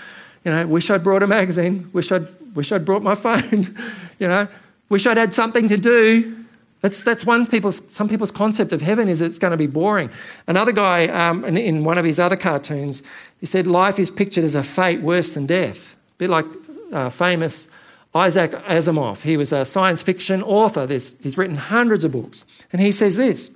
you 0.45 0.51
know, 0.51 0.67
wish 0.67 0.91
I'd 0.91 1.05
brought 1.05 1.23
a 1.23 1.29
magazine. 1.29 1.89
Wish 1.93 2.11
I'd, 2.11 2.27
wish 2.57 2.73
I'd 2.73 2.85
brought 2.85 3.05
my 3.05 3.15
phone. 3.25 3.77
you 4.19 4.27
know, 4.27 4.49
wish 4.89 5.07
I'd 5.07 5.17
had 5.17 5.33
something 5.33 5.69
to 5.69 5.77
do. 5.77 6.45
That's, 6.81 7.05
that's 7.05 7.25
one 7.25 7.47
people's, 7.47 7.81
some 7.87 8.09
people's 8.09 8.33
concept 8.33 8.73
of 8.73 8.83
heaven 8.83 9.09
is 9.09 9.21
it's 9.21 9.39
going 9.39 9.53
to 9.53 9.57
be 9.57 9.69
boring. 9.69 10.11
Another 10.49 10.73
guy 10.73 11.07
um, 11.07 11.45
in, 11.45 11.57
in, 11.57 11.85
one 11.85 11.99
of 11.99 12.05
his 12.05 12.19
other 12.19 12.37
cartoons, 12.37 13.05
he 13.39 13.47
said 13.47 13.69
life 13.69 14.01
is 14.01 14.11
pictured 14.11 14.43
as 14.43 14.57
a 14.57 14.65
fate 14.65 15.03
worse 15.03 15.35
than 15.35 15.47
death. 15.47 15.95
A 15.95 16.19
bit 16.19 16.31
like 16.31 16.47
uh, 16.93 17.11
famous 17.11 17.69
Isaac 18.13 18.51
Asimov. 18.65 19.23
He 19.23 19.37
was 19.37 19.53
a 19.53 19.65
science 19.65 20.03
fiction 20.03 20.43
author. 20.43 20.85
There's, 20.85 21.15
he's 21.23 21.39
written 21.39 21.55
hundreds 21.55 22.03
of 22.03 22.11
books. 22.11 22.45
And 22.73 22.83
he 22.83 22.91
says 22.91 23.17
this 23.17 23.53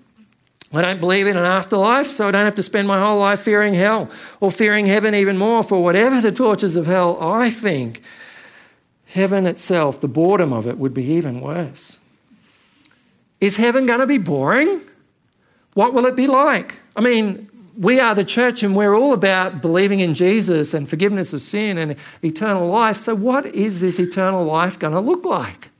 I 0.74 0.80
don't 0.80 1.00
believe 1.00 1.26
in 1.26 1.36
an 1.36 1.44
afterlife, 1.44 2.06
so 2.06 2.28
I 2.28 2.30
don't 2.30 2.44
have 2.46 2.54
to 2.54 2.62
spend 2.62 2.88
my 2.88 2.98
whole 2.98 3.18
life 3.18 3.40
fearing 3.40 3.74
hell 3.74 4.10
or 4.40 4.50
fearing 4.50 4.86
heaven 4.86 5.14
even 5.14 5.36
more. 5.36 5.62
For 5.62 5.82
whatever 5.82 6.20
the 6.20 6.32
tortures 6.32 6.76
of 6.76 6.86
hell, 6.86 7.18
I 7.20 7.50
think 7.50 8.02
heaven 9.06 9.46
itself, 9.46 10.00
the 10.00 10.08
boredom 10.08 10.52
of 10.52 10.66
it, 10.66 10.78
would 10.78 10.94
be 10.94 11.04
even 11.04 11.42
worse. 11.42 11.98
Is 13.40 13.56
heaven 13.56 13.86
going 13.86 14.00
to 14.00 14.06
be 14.06 14.18
boring? 14.18 14.80
What 15.74 15.92
will 15.92 16.06
it 16.06 16.16
be 16.16 16.26
like? 16.26 16.78
I 16.96 17.00
mean, 17.00 17.50
we 17.76 18.00
are 18.00 18.14
the 18.14 18.24
church 18.24 18.62
and 18.62 18.76
we're 18.76 18.94
all 18.94 19.12
about 19.12 19.60
believing 19.60 20.00
in 20.00 20.14
Jesus 20.14 20.74
and 20.74 20.88
forgiveness 20.88 21.32
of 21.32 21.42
sin 21.42 21.76
and 21.76 21.96
eternal 22.22 22.68
life. 22.68 22.96
So, 22.98 23.14
what 23.14 23.46
is 23.46 23.80
this 23.80 23.98
eternal 23.98 24.44
life 24.44 24.78
going 24.78 24.92
to 24.94 25.00
look 25.00 25.24
like? 25.24 25.71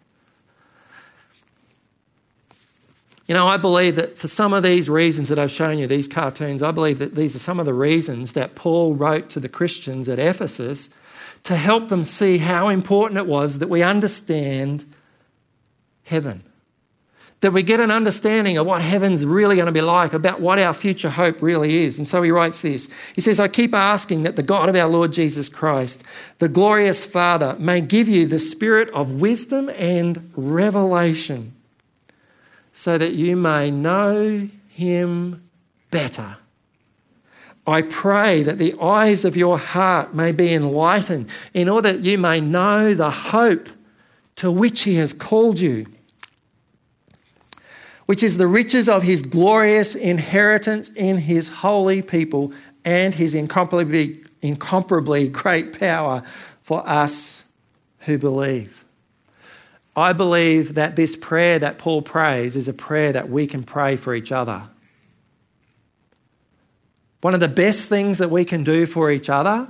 You 3.26 3.34
know, 3.34 3.46
I 3.46 3.56
believe 3.56 3.96
that 3.96 4.18
for 4.18 4.28
some 4.28 4.52
of 4.52 4.62
these 4.62 4.88
reasons 4.88 5.28
that 5.28 5.38
I've 5.38 5.50
shown 5.50 5.78
you, 5.78 5.86
these 5.86 6.08
cartoons, 6.08 6.62
I 6.62 6.70
believe 6.70 6.98
that 6.98 7.14
these 7.14 7.36
are 7.36 7.40
some 7.40 7.60
of 7.60 7.66
the 7.66 7.74
reasons 7.74 8.32
that 8.32 8.54
Paul 8.54 8.94
wrote 8.94 9.30
to 9.30 9.40
the 9.40 9.48
Christians 9.48 10.08
at 10.08 10.18
Ephesus 10.18 10.90
to 11.44 11.56
help 11.56 11.88
them 11.88 12.04
see 12.04 12.38
how 12.38 12.68
important 12.68 13.18
it 13.18 13.26
was 13.26 13.58
that 13.58 13.68
we 13.68 13.82
understand 13.82 14.84
heaven 16.04 16.42
that 17.42 17.52
we 17.52 17.62
get 17.64 17.80
an 17.80 17.90
understanding 17.90 18.56
of 18.56 18.66
what 18.66 18.80
heaven's 18.80 19.26
really 19.26 19.56
going 19.56 19.66
to 19.66 19.72
be 19.72 19.80
like, 19.80 20.12
about 20.12 20.40
what 20.40 20.60
our 20.60 20.72
future 20.72 21.10
hope 21.10 21.42
really 21.42 21.84
is. 21.84 21.98
And 21.98 22.06
so 22.06 22.22
he 22.22 22.30
writes 22.30 22.62
this. 22.62 22.88
He 23.16 23.20
says, 23.20 23.40
I 23.40 23.48
keep 23.48 23.74
asking 23.74 24.22
that 24.22 24.36
the 24.36 24.44
God 24.44 24.68
of 24.68 24.76
our 24.76 24.88
Lord 24.88 25.12
Jesus 25.12 25.48
Christ, 25.48 26.04
the 26.38 26.48
glorious 26.48 27.04
Father, 27.04 27.56
may 27.58 27.80
give 27.80 28.08
you 28.08 28.26
the 28.28 28.38
spirit 28.38 28.88
of 28.90 29.20
wisdom 29.20 29.68
and 29.76 30.32
revelation 30.36 31.52
so 32.72 32.98
that 32.98 33.14
you 33.14 33.36
may 33.36 33.70
know 33.70 34.48
him 34.68 35.48
better. 35.90 36.36
I 37.66 37.82
pray 37.82 38.42
that 38.42 38.58
the 38.58 38.74
eyes 38.80 39.24
of 39.24 39.36
your 39.36 39.58
heart 39.58 40.14
may 40.14 40.32
be 40.32 40.52
enlightened 40.52 41.28
in 41.54 41.68
order 41.68 41.92
that 41.92 42.00
you 42.00 42.18
may 42.18 42.40
know 42.40 42.94
the 42.94 43.10
hope 43.10 43.68
to 44.36 44.50
which 44.50 44.82
he 44.82 44.96
has 44.96 45.12
called 45.12 45.60
you 45.60 45.86
which 48.06 48.22
is 48.22 48.36
the 48.36 48.46
riches 48.46 48.90
of 48.90 49.02
his 49.02 49.22
glorious 49.22 49.94
inheritance 49.94 50.90
in 50.90 51.16
his 51.16 51.48
holy 51.48 52.02
people 52.02 52.52
and 52.84 53.14
his 53.14 53.34
incomparably, 53.34 54.22
incomparably 54.42 55.28
great 55.28 55.78
power 55.78 56.22
for 56.62 56.86
us 56.88 57.44
who 58.00 58.18
believe. 58.18 58.81
I 59.94 60.12
believe 60.12 60.74
that 60.74 60.96
this 60.96 61.16
prayer 61.16 61.58
that 61.58 61.78
Paul 61.78 62.02
prays 62.02 62.56
is 62.56 62.68
a 62.68 62.72
prayer 62.72 63.12
that 63.12 63.28
we 63.28 63.46
can 63.46 63.62
pray 63.62 63.96
for 63.96 64.14
each 64.14 64.32
other. 64.32 64.62
One 67.20 67.34
of 67.34 67.40
the 67.40 67.48
best 67.48 67.88
things 67.88 68.18
that 68.18 68.30
we 68.30 68.44
can 68.44 68.64
do 68.64 68.86
for 68.86 69.10
each 69.10 69.28
other 69.28 69.68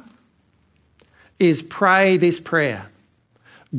is 1.38 1.60
pray 1.60 2.16
this 2.16 2.38
prayer 2.38 2.86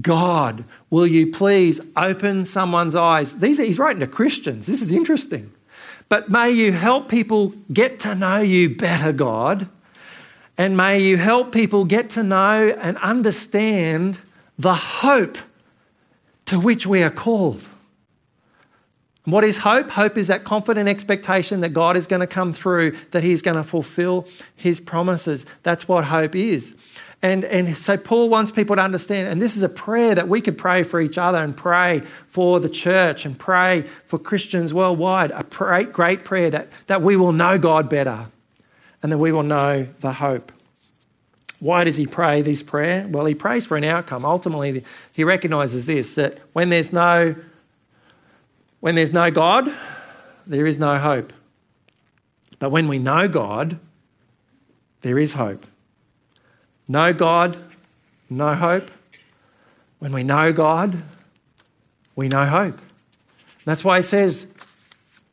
God, 0.01 0.65
will 0.89 1.05
you 1.05 1.31
please 1.31 1.79
open 1.95 2.45
someone's 2.45 2.95
eyes? 2.95 3.35
These 3.35 3.59
he's 3.59 3.77
writing 3.77 3.99
to 3.99 4.07
Christians. 4.07 4.65
This 4.65 4.81
is 4.81 4.91
interesting. 4.91 5.51
But 6.09 6.29
may 6.29 6.49
you 6.49 6.73
help 6.73 7.09
people 7.09 7.53
get 7.71 7.99
to 8.01 8.15
know 8.15 8.39
you 8.39 8.75
better, 8.75 9.11
God. 9.11 9.69
And 10.57 10.75
may 10.75 10.99
you 10.99 11.17
help 11.17 11.51
people 11.51 11.85
get 11.85 12.09
to 12.11 12.23
know 12.23 12.69
and 12.69 12.97
understand 12.97 14.19
the 14.57 14.75
hope 14.75 15.37
to 16.53 16.59
which 16.59 16.85
we 16.85 17.01
are 17.01 17.09
called. 17.09 17.67
What 19.25 19.43
is 19.43 19.59
hope? 19.59 19.89
Hope 19.89 20.17
is 20.19 20.27
that 20.27 20.43
confident 20.43 20.87
expectation 20.87 21.61
that 21.61 21.69
God 21.69 21.97
is 21.97 22.05
going 22.05 22.19
to 22.19 22.27
come 22.27 22.53
through, 22.53 22.95
that 23.09 23.23
He's 23.23 23.41
going 23.41 23.57
to 23.57 23.63
fulfill 23.63 24.27
His 24.55 24.79
promises. 24.79 25.47
That's 25.63 25.87
what 25.87 26.05
hope 26.05 26.35
is. 26.35 26.75
And, 27.23 27.43
and 27.45 27.75
so 27.75 27.97
Paul 27.97 28.29
wants 28.29 28.51
people 28.51 28.75
to 28.75 28.81
understand, 28.83 29.29
and 29.29 29.41
this 29.41 29.55
is 29.55 29.63
a 29.63 29.69
prayer 29.69 30.13
that 30.13 30.27
we 30.27 30.41
could 30.41 30.57
pray 30.57 30.83
for 30.83 31.01
each 31.01 31.17
other 31.17 31.39
and 31.39 31.57
pray 31.57 32.01
for 32.27 32.59
the 32.59 32.69
church 32.69 33.25
and 33.25 33.39
pray 33.39 33.85
for 34.05 34.19
Christians 34.19 34.73
worldwide. 34.73 35.31
A 35.31 35.43
great, 35.43 35.91
great 35.91 36.23
prayer 36.23 36.51
that, 36.51 36.67
that 36.85 37.01
we 37.01 37.15
will 37.15 37.31
know 37.31 37.57
God 37.57 37.89
better 37.89 38.27
and 39.01 39.11
that 39.11 39.17
we 39.17 39.31
will 39.31 39.43
know 39.43 39.87
the 40.01 40.13
hope. 40.13 40.51
Why 41.63 41.85
does 41.85 41.95
he 41.95 42.05
pray 42.05 42.41
this 42.41 42.61
prayer? 42.61 43.07
Well, 43.09 43.23
he 43.23 43.33
prays 43.33 43.65
for 43.65 43.77
an 43.77 43.85
outcome. 43.85 44.25
Ultimately, 44.25 44.83
he 45.13 45.23
recognizes 45.23 45.85
this 45.85 46.13
that 46.15 46.39
when 46.51 46.67
there's 46.67 46.91
no 46.91 47.35
when 48.81 48.95
there's 48.95 49.13
no 49.13 49.31
God, 49.31 49.71
there 50.45 50.67
is 50.67 50.77
no 50.77 50.99
hope. 50.99 51.31
But 52.59 52.71
when 52.71 52.89
we 52.89 52.99
know 52.99 53.29
God, 53.29 53.79
there 55.03 55.17
is 55.17 55.35
hope. 55.35 55.65
No 56.89 57.13
God, 57.13 57.55
no 58.29 58.55
hope. 58.55 58.91
When 59.99 60.11
we 60.11 60.23
know 60.23 60.51
God, 60.51 61.01
we 62.13 62.27
know 62.27 62.45
hope. 62.45 62.77
That's 63.63 63.85
why 63.85 63.99
he 63.99 64.03
says, 64.03 64.47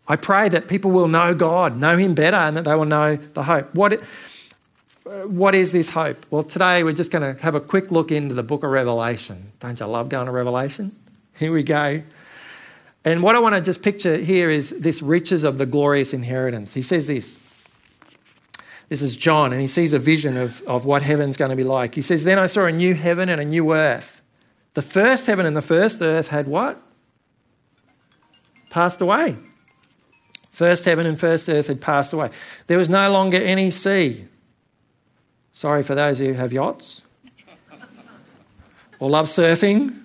I 0.07 0.14
pray 0.14 0.49
that 0.49 0.69
people 0.69 0.93
will 0.93 1.09
know 1.09 1.35
God, 1.35 1.77
know 1.77 1.97
Him 1.97 2.14
better, 2.14 2.37
and 2.37 2.57
that 2.57 2.64
they 2.66 2.75
will 2.77 2.85
know 2.85 3.16
the 3.16 3.43
hope. 3.43 3.75
What, 3.75 4.01
what 5.05 5.55
is 5.55 5.73
this 5.73 5.91
hope? 5.91 6.25
Well, 6.31 6.43
today 6.43 6.83
we're 6.83 6.93
just 6.93 7.11
going 7.11 7.35
to 7.37 7.43
have 7.43 7.55
a 7.55 7.61
quick 7.61 7.91
look 7.91 8.11
into 8.11 8.35
the 8.35 8.43
book 8.43 8.63
of 8.63 8.71
Revelation. 8.71 9.53
Don't 9.61 9.79
you 9.79 9.87
love 9.87 10.09
going 10.09 10.27
to 10.27 10.33
Revelation? 10.33 10.95
Here 11.39 11.53
we 11.53 11.63
go. 11.63 12.03
And 13.05 13.23
what 13.23 13.35
I 13.35 13.39
want 13.39 13.55
to 13.55 13.61
just 13.61 13.83
picture 13.83 14.19
here 14.19 14.51
is 14.51 14.71
this 14.71 15.01
riches 15.01 15.43
of 15.43 15.59
the 15.59 15.67
glorious 15.67 16.13
inheritance. 16.13 16.75
He 16.75 16.83
says 16.83 17.07
this 17.07 17.39
this 18.91 19.03
is 19.03 19.17
John, 19.17 19.53
and 19.53 19.63
he 19.63 19.69
sees 19.69 19.93
a 19.93 20.01
vision 20.01 20.37
of, 20.37 20.63
of 20.63 20.85
what 20.85 21.03
heaven's 21.03 21.37
going 21.37 21.51
to 21.51 21.57
be 21.57 21.63
like. 21.63 21.95
He 21.95 22.03
says, 22.03 22.25
Then 22.25 22.41
I 22.41 22.47
saw 22.47 22.65
a 22.65 22.73
new 22.73 22.95
heaven 22.95 23.29
and 23.29 23.41
a 23.41 23.45
new 23.45 23.73
earth. 23.73 24.21
The 24.75 24.83
first 24.83 25.27
heaven 25.27 25.47
and 25.47 25.57
the 25.57 25.63
first 25.63 26.03
earth 26.03 26.29
had 26.29 26.49
what? 26.49 26.83
passed 28.69 29.01
away. 29.01 29.37
First 30.53 30.85
heaven 30.85 31.07
and 31.07 31.19
first 31.19 31.49
earth 31.49 31.67
had 31.67 31.81
passed 31.81 32.13
away. 32.13 32.31
There 32.69 32.79
was 32.79 32.89
no 32.89 33.11
longer 33.11 33.37
any 33.37 33.71
sea. 33.71 34.27
Sorry 35.53 35.83
for 35.83 35.95
those 35.95 36.19
who 36.19 36.33
have 36.33 36.53
yachts 36.53 37.03
or 39.01 39.11
love 39.11 39.27
surfing. 39.27 39.97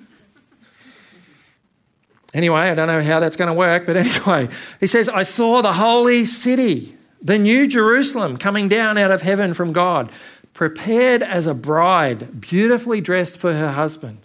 Anyway, 2.33 2.59
I 2.59 2.75
don't 2.75 2.87
know 2.87 3.01
how 3.01 3.19
that's 3.19 3.35
going 3.35 3.47
to 3.47 3.53
work, 3.53 3.85
but 3.85 3.95
anyway, 3.95 4.49
he 4.79 4.87
says, 4.87 5.07
I 5.07 5.23
saw 5.23 5.61
the 5.61 5.73
holy 5.73 6.25
city, 6.25 6.97
the 7.21 7.37
new 7.37 7.67
Jerusalem, 7.67 8.37
coming 8.37 8.67
down 8.67 8.97
out 8.97 9.11
of 9.11 9.21
heaven 9.21 9.53
from 9.53 9.71
God, 9.71 10.11
prepared 10.53 11.23
as 11.23 11.47
a 11.47 11.53
bride, 11.53 12.41
beautifully 12.41 12.99
dressed 12.99 13.37
for 13.37 13.53
her 13.53 13.71
husband. 13.71 14.19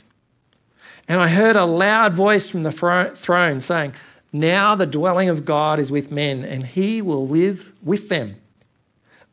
And 1.07 1.21
I 1.21 1.29
heard 1.29 1.57
a 1.57 1.65
loud 1.65 2.15
voice 2.15 2.49
from 2.49 2.63
the 2.63 2.73
throne 2.73 3.61
saying, 3.61 3.95
Now 4.33 4.75
the 4.75 4.87
dwelling 4.87 5.29
of 5.29 5.45
God 5.45 5.79
is 5.79 5.93
with 5.93 6.11
men, 6.11 6.45
and 6.45 6.67
he 6.67 7.03
will 7.03 7.27
live 7.27 7.73
with 7.83 8.09
them. 8.09 8.40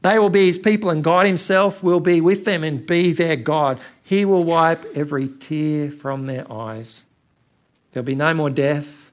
They 0.02 0.20
will 0.20 0.30
be 0.30 0.48
his 0.48 0.58
people, 0.58 0.90
and 0.90 1.04
God 1.04 1.26
himself 1.26 1.84
will 1.84 2.00
be 2.00 2.22
with 2.22 2.46
them 2.46 2.64
and 2.64 2.86
be 2.86 3.12
their 3.12 3.36
God. 3.36 3.80
He 4.04 4.26
will 4.26 4.44
wipe 4.44 4.84
every 4.96 5.28
tear 5.28 5.92
from 5.92 6.28
their 6.28 6.50
eyes. 6.52 7.04
There'll 7.92 8.06
be 8.06 8.16
no 8.16 8.34
more 8.34 8.50
death, 8.50 9.12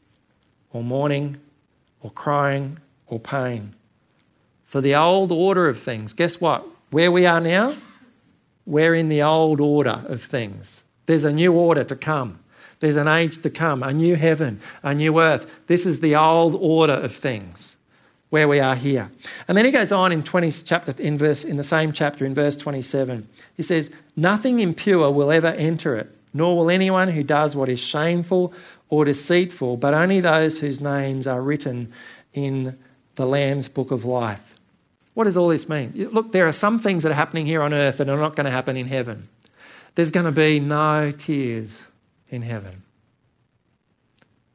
or 0.73 0.83
mourning, 0.83 1.38
or 2.01 2.11
crying, 2.11 2.79
or 3.07 3.18
pain. 3.18 3.75
For 4.64 4.81
the 4.81 4.94
old 4.94 5.33
order 5.33 5.68
of 5.68 5.79
things, 5.79 6.12
guess 6.12 6.40
what? 6.40 6.66
Where 6.90 7.11
we 7.11 7.27
are 7.27 7.40
now, 7.40 7.77
we're 8.66 8.94
in 8.94 9.09
the 9.09 9.23
old 9.23 9.61
order 9.61 10.05
of 10.07 10.23
things. 10.23 10.85
There's 11.07 11.25
a 11.25 11.33
new 11.33 11.53
order 11.53 11.85
to 11.85 11.97
come. 11.97 12.40
There's 12.81 12.97
an 12.97 13.09
age 13.09 13.40
to 13.42 13.51
come, 13.51 13.83
a 13.83 13.92
new 13.92 14.16
heaven, 14.16 14.61
a 14.83 14.94
new 14.94 15.20
earth. 15.20 15.66
This 15.66 15.87
is 15.87 16.01
the 16.01 16.16
old 16.16 16.55
order 16.55 16.92
of 16.92 17.14
things 17.14 17.77
where 18.35 18.49
we 18.49 18.59
are 18.59 18.75
here. 18.75 19.12
And 19.47 19.57
then 19.57 19.64
he 19.64 19.70
goes 19.70 19.92
on 19.92 20.11
in 20.11 20.25
20 20.25 20.51
chapter 20.64 20.92
in 20.99 21.16
verse 21.16 21.44
in 21.44 21.57
the 21.57 21.62
same 21.62 21.92
chapter 21.92 22.27
in 22.27 22.35
verse 22.35 22.57
27. 22.57 23.29
He 23.57 23.62
says, 23.62 23.90
"Nothing 24.16 24.59
impure 24.59 25.09
will 25.12 25.31
ever 25.31 25.55
enter 25.57 25.94
it, 25.94 26.11
nor 26.33 26.57
will 26.57 26.68
anyone 26.68 27.11
who 27.11 27.23
does 27.23 27.55
what 27.55 27.68
is 27.68 27.79
shameful 27.79 28.53
or 28.88 29.05
deceitful, 29.05 29.77
but 29.77 29.94
only 29.94 30.18
those 30.18 30.59
whose 30.59 30.81
names 30.81 31.29
are 31.29 31.40
written 31.40 31.92
in 32.33 32.77
the 33.14 33.25
Lamb's 33.25 33.68
book 33.68 33.92
of 33.92 34.05
life." 34.05 34.57
What 35.14 35.25
does 35.25 35.37
all 35.37 35.47
this 35.47 35.68
mean? 35.68 35.92
Look, 36.11 36.33
there 36.33 36.49
are 36.49 36.53
some 36.53 36.81
things 36.81 37.05
that 37.05 37.12
are 37.12 37.14
happening 37.23 37.47
here 37.47 37.62
on 37.62 37.73
earth 37.73 37.99
that 37.99 38.09
are 38.09 38.18
not 38.18 38.35
going 38.35 38.47
to 38.47 38.51
happen 38.51 38.77
in 38.77 38.87
heaven. 38.87 39.29
There's 39.94 40.11
going 40.11 40.27
to 40.27 40.33
be 40.33 40.59
no 40.59 41.12
tears 41.16 41.85
in 42.31 42.42
heaven. 42.42 42.83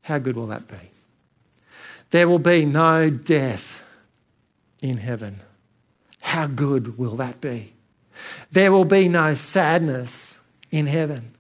How 0.01 0.19
good 0.19 0.35
will 0.35 0.47
that 0.47 0.67
be? 0.67 0.98
There 2.11 2.27
will 2.27 2.39
be 2.39 2.65
no 2.65 3.09
death 3.09 3.83
in 4.81 4.97
heaven. 4.97 5.41
How 6.21 6.47
good 6.47 6.97
will 6.97 7.15
that 7.17 7.41
be? 7.41 7.73
There 8.51 8.71
will 8.71 8.85
be 8.85 9.07
no 9.07 9.33
sadness 9.33 10.39
in 10.71 10.87
heaven. 10.87 11.33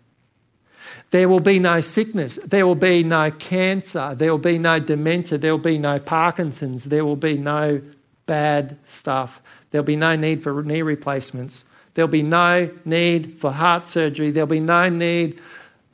There 1.11 1.27
will 1.27 1.39
be 1.39 1.57
no 1.57 1.81
sickness. 1.81 2.37
There 2.45 2.67
will 2.67 2.75
be 2.75 3.03
no 3.03 3.31
cancer. 3.31 4.13
There 4.15 4.31
will 4.31 4.37
be 4.37 4.59
no 4.59 4.79
dementia. 4.79 5.37
There 5.37 5.51
will 5.51 5.63
be 5.63 5.79
no 5.79 5.99
Parkinson's. 5.99 6.85
There 6.85 7.03
will 7.03 7.15
be 7.15 7.37
no 7.37 7.81
bad 8.27 8.77
stuff. 8.85 9.41
There'll 9.71 9.83
be 9.83 9.95
no 9.95 10.15
need 10.15 10.43
for 10.43 10.63
knee 10.63 10.83
replacements. 10.83 11.65
There'll 11.93 12.07
be 12.07 12.23
no 12.23 12.69
need 12.85 13.39
for 13.39 13.51
heart 13.51 13.87
surgery. 13.87 14.31
There'll 14.31 14.47
be 14.47 14.59
no 14.59 14.87
need, 14.87 15.39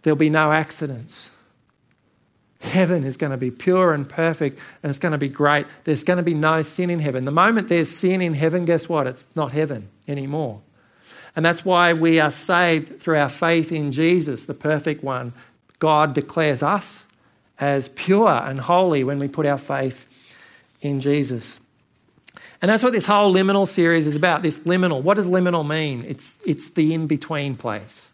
there'll 0.01 0.17
be 0.17 0.29
no 0.29 0.51
accidents. 0.51 1.31
Heaven 2.65 3.03
is 3.03 3.17
going 3.17 3.31
to 3.31 3.37
be 3.37 3.51
pure 3.51 3.93
and 3.93 4.07
perfect 4.07 4.59
and 4.83 4.89
it's 4.89 4.99
going 4.99 5.11
to 5.13 5.17
be 5.17 5.27
great. 5.27 5.65
There's 5.83 6.03
going 6.03 6.17
to 6.17 6.23
be 6.23 6.33
no 6.33 6.61
sin 6.61 6.89
in 6.89 6.99
heaven. 6.99 7.25
The 7.25 7.31
moment 7.31 7.69
there's 7.69 7.89
sin 7.89 8.21
in 8.21 8.33
heaven, 8.33 8.65
guess 8.65 8.89
what? 8.89 9.07
It's 9.07 9.25
not 9.35 9.51
heaven 9.51 9.89
anymore. 10.07 10.61
And 11.35 11.45
that's 11.45 11.65
why 11.65 11.93
we 11.93 12.19
are 12.19 12.31
saved 12.31 12.99
through 12.99 13.17
our 13.17 13.29
faith 13.29 13.71
in 13.71 13.91
Jesus, 13.91 14.45
the 14.45 14.53
perfect 14.53 15.03
one. 15.03 15.33
God 15.79 16.13
declares 16.13 16.63
us 16.63 17.07
as 17.59 17.89
pure 17.89 18.29
and 18.29 18.59
holy 18.59 19.03
when 19.03 19.19
we 19.19 19.27
put 19.27 19.45
our 19.45 19.57
faith 19.57 20.07
in 20.81 21.01
Jesus. 21.01 21.59
And 22.61 22.71
that's 22.71 22.83
what 22.83 22.93
this 22.93 23.05
whole 23.05 23.33
liminal 23.33 23.67
series 23.67 24.07
is 24.07 24.15
about. 24.15 24.41
This 24.41 24.59
liminal. 24.59 25.01
What 25.01 25.15
does 25.15 25.27
liminal 25.27 25.67
mean? 25.67 26.05
It's, 26.07 26.37
it's 26.45 26.69
the 26.69 26.93
in 26.93 27.07
between 27.07 27.55
place. 27.55 28.11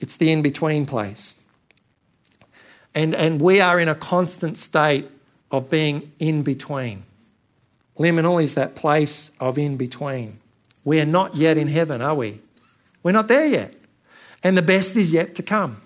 It's 0.00 0.16
the 0.16 0.30
in 0.30 0.42
between 0.42 0.86
place. 0.86 1.36
And, 2.98 3.14
and 3.14 3.40
we 3.40 3.60
are 3.60 3.78
in 3.78 3.88
a 3.88 3.94
constant 3.94 4.58
state 4.58 5.08
of 5.52 5.70
being 5.70 6.10
in 6.18 6.42
between. 6.42 7.04
Liminal 7.96 8.42
is 8.42 8.54
that 8.56 8.74
place 8.74 9.30
of 9.38 9.56
in 9.56 9.76
between. 9.76 10.40
We 10.82 10.98
are 10.98 11.06
not 11.06 11.36
yet 11.36 11.56
in 11.56 11.68
heaven, 11.68 12.02
are 12.02 12.16
we? 12.16 12.40
We're 13.04 13.12
not 13.12 13.28
there 13.28 13.46
yet. 13.46 13.74
And 14.42 14.56
the 14.56 14.62
best 14.62 14.96
is 14.96 15.12
yet 15.12 15.36
to 15.36 15.44
come. 15.44 15.80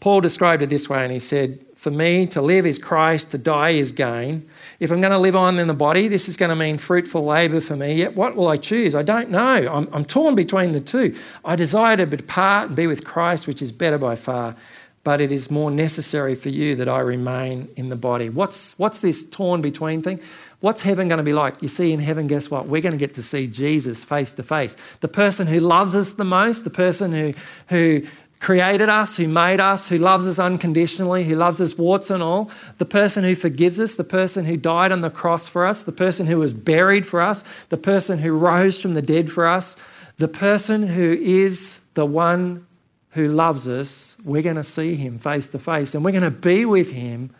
Paul 0.00 0.20
described 0.20 0.62
it 0.62 0.68
this 0.68 0.90
way, 0.90 1.02
and 1.02 1.10
he 1.10 1.18
said, 1.18 1.58
For 1.76 1.90
me, 1.90 2.26
to 2.26 2.42
live 2.42 2.66
is 2.66 2.78
Christ, 2.78 3.30
to 3.30 3.38
die 3.38 3.70
is 3.70 3.90
gain. 3.90 4.46
If 4.80 4.92
I'm 4.92 5.00
going 5.00 5.12
to 5.12 5.18
live 5.18 5.34
on 5.34 5.58
in 5.58 5.66
the 5.66 5.72
body, 5.72 6.08
this 6.08 6.28
is 6.28 6.36
going 6.36 6.50
to 6.50 6.56
mean 6.56 6.76
fruitful 6.76 7.24
labour 7.24 7.62
for 7.62 7.74
me. 7.74 7.94
Yet 7.94 8.14
what 8.14 8.36
will 8.36 8.48
I 8.48 8.58
choose? 8.58 8.94
I 8.94 9.02
don't 9.02 9.30
know. 9.30 9.66
I'm, 9.72 9.88
I'm 9.94 10.04
torn 10.04 10.34
between 10.34 10.72
the 10.72 10.80
two. 10.82 11.16
I 11.42 11.56
desire 11.56 11.96
to 11.96 12.04
depart 12.04 12.66
and 12.66 12.76
be 12.76 12.86
with 12.86 13.02
Christ, 13.02 13.46
which 13.46 13.62
is 13.62 13.72
better 13.72 13.96
by 13.96 14.14
far 14.14 14.56
but 15.04 15.20
it 15.20 15.30
is 15.30 15.50
more 15.50 15.70
necessary 15.70 16.34
for 16.34 16.48
you 16.48 16.74
that 16.76 16.88
I 16.88 17.00
remain 17.00 17.68
in 17.76 17.90
the 17.90 17.96
body. 17.96 18.30
What's, 18.30 18.76
what's 18.78 19.00
this 19.00 19.24
torn 19.24 19.60
between 19.60 20.02
thing? 20.02 20.18
What's 20.60 20.80
heaven 20.80 21.08
going 21.08 21.18
to 21.18 21.24
be 21.24 21.34
like? 21.34 21.60
You 21.60 21.68
see, 21.68 21.92
in 21.92 22.00
heaven, 22.00 22.26
guess 22.26 22.50
what? 22.50 22.66
We're 22.66 22.80
going 22.80 22.92
to 22.92 22.98
get 22.98 23.14
to 23.14 23.22
see 23.22 23.46
Jesus 23.46 24.02
face 24.02 24.32
to 24.32 24.42
face. 24.42 24.76
The 25.00 25.08
person 25.08 25.46
who 25.46 25.60
loves 25.60 25.94
us 25.94 26.14
the 26.14 26.24
most, 26.24 26.64
the 26.64 26.70
person 26.70 27.12
who, 27.12 27.34
who 27.68 28.06
created 28.40 28.88
us, 28.88 29.18
who 29.18 29.28
made 29.28 29.60
us, 29.60 29.88
who 29.88 29.98
loves 29.98 30.26
us 30.26 30.38
unconditionally, 30.38 31.24
who 31.24 31.34
loves 31.34 31.60
us 31.60 31.76
warts 31.76 32.10
and 32.10 32.22
all, 32.22 32.50
the 32.78 32.86
person 32.86 33.24
who 33.24 33.34
forgives 33.34 33.78
us, 33.78 33.94
the 33.94 34.04
person 34.04 34.46
who 34.46 34.56
died 34.56 34.90
on 34.90 35.02
the 35.02 35.10
cross 35.10 35.46
for 35.46 35.66
us, 35.66 35.82
the 35.82 35.92
person 35.92 36.26
who 36.26 36.38
was 36.38 36.54
buried 36.54 37.06
for 37.06 37.20
us, 37.20 37.44
the 37.68 37.76
person 37.76 38.20
who 38.20 38.32
rose 38.32 38.80
from 38.80 38.94
the 38.94 39.02
dead 39.02 39.30
for 39.30 39.46
us, 39.46 39.76
the 40.16 40.28
person 40.28 40.88
who 40.88 41.12
is 41.12 41.78
the 41.92 42.06
one 42.06 42.66
who 43.14 43.28
loves 43.28 43.66
us, 43.68 44.16
we're 44.24 44.42
going 44.42 44.56
to 44.56 44.64
see 44.64 44.96
him 44.96 45.18
face 45.18 45.48
to 45.48 45.58
face 45.58 45.94
and 45.94 46.04
we're 46.04 46.10
going 46.10 46.22
to 46.22 46.30
be 46.30 46.64
with 46.64 46.90
him 46.92 47.30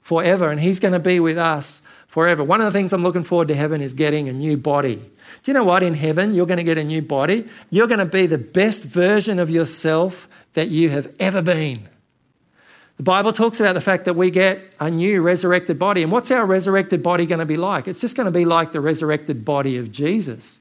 forever 0.00 0.50
and 0.50 0.60
he's 0.60 0.78
going 0.78 0.92
to 0.92 1.00
be 1.00 1.18
with 1.20 1.38
us 1.38 1.80
forever. 2.06 2.44
One 2.44 2.60
of 2.60 2.66
the 2.66 2.70
things 2.70 2.92
I'm 2.92 3.02
looking 3.02 3.24
forward 3.24 3.48
to 3.48 3.54
heaven 3.54 3.80
is 3.80 3.94
getting 3.94 4.28
a 4.28 4.32
new 4.32 4.58
body. 4.58 4.96
Do 4.96 5.10
you 5.46 5.54
know 5.54 5.64
what? 5.64 5.82
In 5.82 5.94
heaven, 5.94 6.34
you're 6.34 6.46
going 6.46 6.58
to 6.58 6.64
get 6.64 6.76
a 6.76 6.84
new 6.84 7.00
body. 7.00 7.48
You're 7.70 7.86
going 7.86 7.98
to 7.98 8.04
be 8.04 8.26
the 8.26 8.38
best 8.38 8.84
version 8.84 9.38
of 9.38 9.48
yourself 9.48 10.28
that 10.52 10.68
you 10.68 10.90
have 10.90 11.10
ever 11.18 11.40
been. 11.40 11.88
The 12.98 13.02
Bible 13.02 13.32
talks 13.32 13.58
about 13.58 13.72
the 13.72 13.80
fact 13.80 14.04
that 14.04 14.14
we 14.14 14.30
get 14.30 14.60
a 14.78 14.90
new 14.90 15.22
resurrected 15.22 15.78
body. 15.78 16.02
And 16.02 16.12
what's 16.12 16.30
our 16.30 16.44
resurrected 16.44 17.02
body 17.02 17.24
going 17.24 17.38
to 17.38 17.46
be 17.46 17.56
like? 17.56 17.88
It's 17.88 18.02
just 18.02 18.16
going 18.16 18.26
to 18.26 18.30
be 18.30 18.44
like 18.44 18.72
the 18.72 18.82
resurrected 18.82 19.46
body 19.46 19.78
of 19.78 19.90
Jesus. 19.90 20.60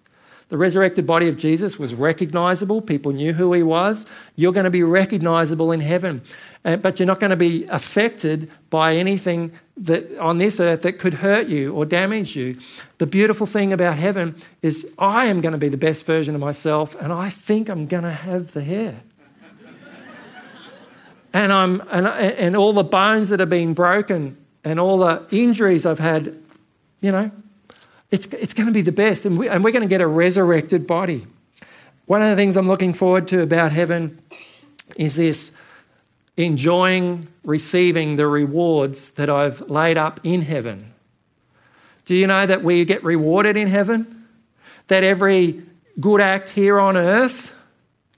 The 0.52 0.58
resurrected 0.58 1.08
body 1.08 1.30
of 1.30 1.38
Jesus 1.38 1.80
was 1.80 1.94
recognizable. 1.94 2.82
People 2.82 3.14
knew 3.14 3.32
who 3.32 3.54
he 3.54 3.64
was. 3.64 4.06
You're 4.36 4.52
going 4.52 4.66
to 4.66 4.70
be 4.70 4.84
recognizable 4.84 5.72
in 5.72 5.80
heaven. 5.80 6.22
Uh, 6.66 6.76
but 6.76 7.00
you're 7.00 7.08
not 7.08 7.22
going 7.22 7.30
to 7.30 7.38
be 7.38 7.64
affected 7.68 8.52
by 8.70 8.98
anything 8.98 9.54
that 9.78 10.18
on 10.18 10.40
this 10.40 10.60
earth 10.60 10.82
that 10.82 11.00
could 11.00 11.14
hurt 11.14 11.48
you 11.48 11.74
or 11.74 11.86
damage 11.86 12.36
you. 12.36 12.58
The 12.98 13.08
beautiful 13.08 13.48
thing 13.48 13.72
about 13.72 13.98
heaven 13.98 14.36
is 14.62 14.86
I 15.00 15.28
am 15.28 15.40
going 15.40 15.54
to 15.54 15.58
be 15.58 15.70
the 15.70 15.78
best 15.78 16.04
version 16.04 16.36
of 16.36 16.42
myself, 16.42 16.96
and 17.00 17.14
I 17.14 17.30
think 17.30 17.70
I'm 17.70 17.88
going 17.88 18.04
to 18.04 18.12
have 18.12 18.52
the 18.52 18.62
hair. 18.62 19.04
and, 21.34 21.54
I'm, 21.54 21.80
and, 21.90 22.06
and 22.08 22.58
all 22.58 22.74
the 22.74 22.84
bones 22.84 23.30
that 23.30 23.40
have 23.40 23.50
been 23.50 23.74
broken 23.74 24.36
and 24.66 24.82
all 24.82 24.98
the 24.98 25.26
injuries 25.32 25.86
I've 25.86 26.00
had, 26.00 26.38
you 27.00 27.14
know, 27.14 27.32
it's, 28.12 28.28
it's 28.28 28.54
going 28.54 28.68
to 28.68 28.74
be 28.74 28.82
the 28.82 28.92
best, 28.92 29.26
and, 29.26 29.38
we, 29.38 29.48
and 29.48 29.64
we're 29.64 29.72
going 29.72 29.84
to 29.84 29.90
get 29.90 30.02
a 30.02 30.08
resurrected 30.08 30.86
body. 30.86 31.26
One 32.06 32.22
of 32.22 32.30
the 32.30 32.36
things 32.36 32.58
I'm 32.58 32.68
looking 32.68 32.94
forward 32.94 33.28
to 33.30 33.42
about 33.42 33.72
heaven 33.72 34.20
is 34.98 35.16
this 35.16 35.52
enjoying 36.36 37.28
receiving 37.44 38.18
the 38.18 38.28
rewards 38.28 39.12
that 39.12 39.30
I've 39.30 39.62
laid 39.70 39.98
up 39.98 40.20
in 40.24 40.42
heaven. 40.42 40.94
Do 42.06 42.16
you 42.16 42.28
know 42.28 42.46
that 42.46 42.64
we 42.64 42.84
get 42.84 43.04
rewarded 43.04 43.56
in 43.56 43.68
heaven? 43.68 44.28
That 44.88 45.04
every 45.04 45.62
good 46.00 46.20
act 46.20 46.50
here 46.50 46.80
on 46.80 46.98
earth 46.98 47.54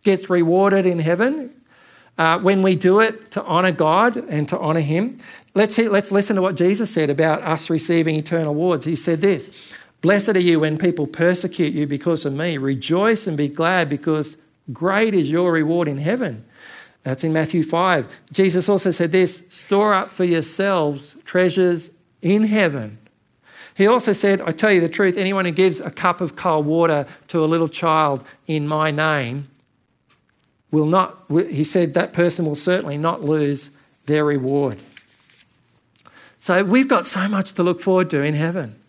gets 0.04 0.30
rewarded 0.30 0.86
in 0.86 1.00
heaven 1.00 1.52
uh, 2.18 2.40
when 2.40 2.62
we 2.62 2.76
do 2.76 3.00
it 3.00 3.32
to 3.32 3.44
honour 3.44 3.72
God 3.72 4.18
and 4.18 4.48
to 4.50 4.60
honour 4.60 4.82
Him. 4.82 5.20
Let's, 5.54 5.76
see, 5.76 5.88
let's 5.88 6.12
listen 6.12 6.36
to 6.36 6.42
what 6.42 6.56
Jesus 6.56 6.92
said 6.92 7.10
about 7.10 7.44
us 7.44 7.70
receiving 7.70 8.16
eternal 8.16 8.54
rewards. 8.54 8.86
He 8.86 8.96
said 8.96 9.22
this 9.22 9.74
Blessed 10.04 10.36
are 10.36 10.40
you 10.40 10.60
when 10.60 10.78
people 10.78 11.08
persecute 11.08 11.74
you 11.74 11.88
because 11.88 12.26
of 12.26 12.34
me. 12.34 12.58
Rejoice 12.58 13.26
and 13.26 13.38
be 13.38 13.48
glad 13.48 13.88
because 13.88 14.36
great 14.74 15.14
is 15.14 15.32
your 15.32 15.54
reward 15.54 15.88
in 15.88 15.98
heaven. 15.98 16.44
That's 17.04 17.24
in 17.24 17.32
Matthew 17.32 17.64
5. 17.64 18.14
Jesus 18.34 18.68
also 18.68 18.92
said 18.92 19.14
this 19.14 19.44
store 19.48 19.94
up 19.94 20.10
for 20.10 20.26
yourselves 20.26 21.16
treasures 21.24 21.90
in 22.22 22.44
heaven. 22.44 22.98
He 23.76 23.88
also 23.88 24.12
said, 24.12 24.42
I 24.42 24.52
tell 24.52 24.74
you 24.74 24.82
the 24.82 24.90
truth, 24.90 25.16
anyone 25.16 25.46
who 25.46 25.52
gives 25.52 25.80
a 25.80 25.90
cup 25.90 26.20
of 26.20 26.36
cold 26.36 26.66
water 26.66 27.08
to 27.30 27.42
a 27.42 27.48
little 27.48 27.70
child 27.70 28.26
in 28.46 28.68
my 28.68 28.92
name 28.92 29.48
will 30.70 30.86
not, 30.86 31.18
he 31.30 31.64
said, 31.64 31.94
that 31.94 32.12
person 32.12 32.46
will 32.46 32.58
certainly 32.58 32.98
not 32.98 33.24
lose 33.24 33.70
their 34.06 34.26
reward. 34.26 34.80
So 36.40 36.62
we've 36.66 36.90
got 36.90 37.08
so 37.08 37.30
much 37.30 37.54
to 37.54 37.64
look 37.64 37.80
forward 37.80 38.10
to 38.10 38.22
in 38.22 38.34
heaven. 38.34 38.83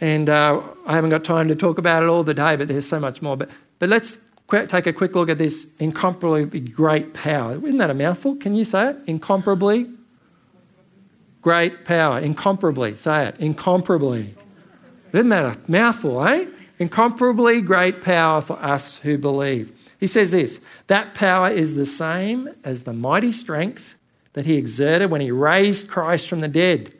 And 0.00 0.28
uh, 0.28 0.62
I 0.86 0.94
haven't 0.94 1.10
got 1.10 1.24
time 1.24 1.48
to 1.48 1.54
talk 1.54 1.78
about 1.78 2.02
it 2.02 2.08
all 2.08 2.24
the 2.24 2.34
day, 2.34 2.56
but 2.56 2.68
there's 2.68 2.88
so 2.88 3.00
much 3.00 3.22
more. 3.22 3.36
But, 3.36 3.50
but 3.78 3.88
let's 3.88 4.18
take 4.50 4.86
a 4.86 4.92
quick 4.92 5.14
look 5.14 5.28
at 5.28 5.38
this 5.38 5.66
incomparably 5.78 6.60
great 6.60 7.14
power. 7.14 7.54
Isn't 7.54 7.78
that 7.78 7.90
a 7.90 7.94
mouthful? 7.94 8.36
Can 8.36 8.54
you 8.54 8.64
say 8.64 8.90
it? 8.90 8.96
Incomparably 9.06 9.90
great 11.42 11.84
power. 11.84 12.18
Incomparably. 12.18 12.94
Say 12.94 13.26
it. 13.26 13.36
Incomparably. 13.38 14.34
Isn't 15.12 15.28
that 15.28 15.44
a 15.44 15.70
mouthful, 15.70 16.22
eh? 16.26 16.46
Incomparably 16.78 17.60
great 17.60 18.02
power 18.02 18.40
for 18.40 18.54
us 18.54 18.96
who 18.96 19.16
believe. 19.16 19.70
He 20.00 20.08
says 20.08 20.32
this 20.32 20.60
that 20.88 21.14
power 21.14 21.48
is 21.48 21.76
the 21.76 21.86
same 21.86 22.50
as 22.64 22.82
the 22.82 22.92
mighty 22.92 23.32
strength 23.32 23.94
that 24.32 24.44
he 24.44 24.56
exerted 24.56 25.10
when 25.10 25.20
he 25.20 25.30
raised 25.30 25.88
Christ 25.88 26.28
from 26.28 26.40
the 26.40 26.48
dead 26.48 26.92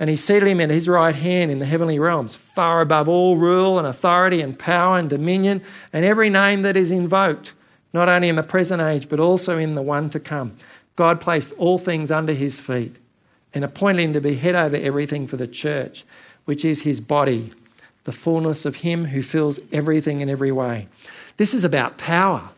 and 0.00 0.08
he 0.08 0.16
seated 0.16 0.48
him 0.48 0.60
at 0.60 0.70
his 0.70 0.88
right 0.88 1.14
hand 1.14 1.50
in 1.50 1.58
the 1.58 1.66
heavenly 1.66 1.98
realms, 1.98 2.34
far 2.34 2.80
above 2.80 3.06
all 3.06 3.36
rule 3.36 3.78
and 3.78 3.86
authority 3.86 4.40
and 4.40 4.58
power 4.58 4.98
and 4.98 5.10
dominion 5.10 5.62
and 5.92 6.06
every 6.06 6.30
name 6.30 6.62
that 6.62 6.74
is 6.74 6.90
invoked, 6.90 7.52
not 7.92 8.08
only 8.08 8.30
in 8.30 8.36
the 8.36 8.42
present 8.42 8.80
age, 8.80 9.10
but 9.10 9.20
also 9.20 9.58
in 9.58 9.74
the 9.74 9.82
one 9.82 10.08
to 10.08 10.18
come. 10.18 10.56
God 10.96 11.20
placed 11.20 11.52
all 11.58 11.78
things 11.78 12.10
under 12.10 12.32
his 12.32 12.58
feet 12.58 12.96
and 13.52 13.62
appointed 13.62 14.02
him 14.02 14.12
to 14.14 14.22
be 14.22 14.36
head 14.36 14.54
over 14.54 14.76
everything 14.76 15.26
for 15.26 15.36
the 15.36 15.46
church, 15.46 16.04
which 16.46 16.64
is 16.64 16.80
his 16.80 17.02
body, 17.02 17.52
the 18.04 18.12
fullness 18.12 18.64
of 18.64 18.76
him 18.76 19.04
who 19.04 19.22
fills 19.22 19.60
everything 19.70 20.22
in 20.22 20.30
every 20.30 20.50
way. 20.50 20.88
This 21.36 21.52
is 21.52 21.62
about 21.62 21.98
power. 21.98 22.48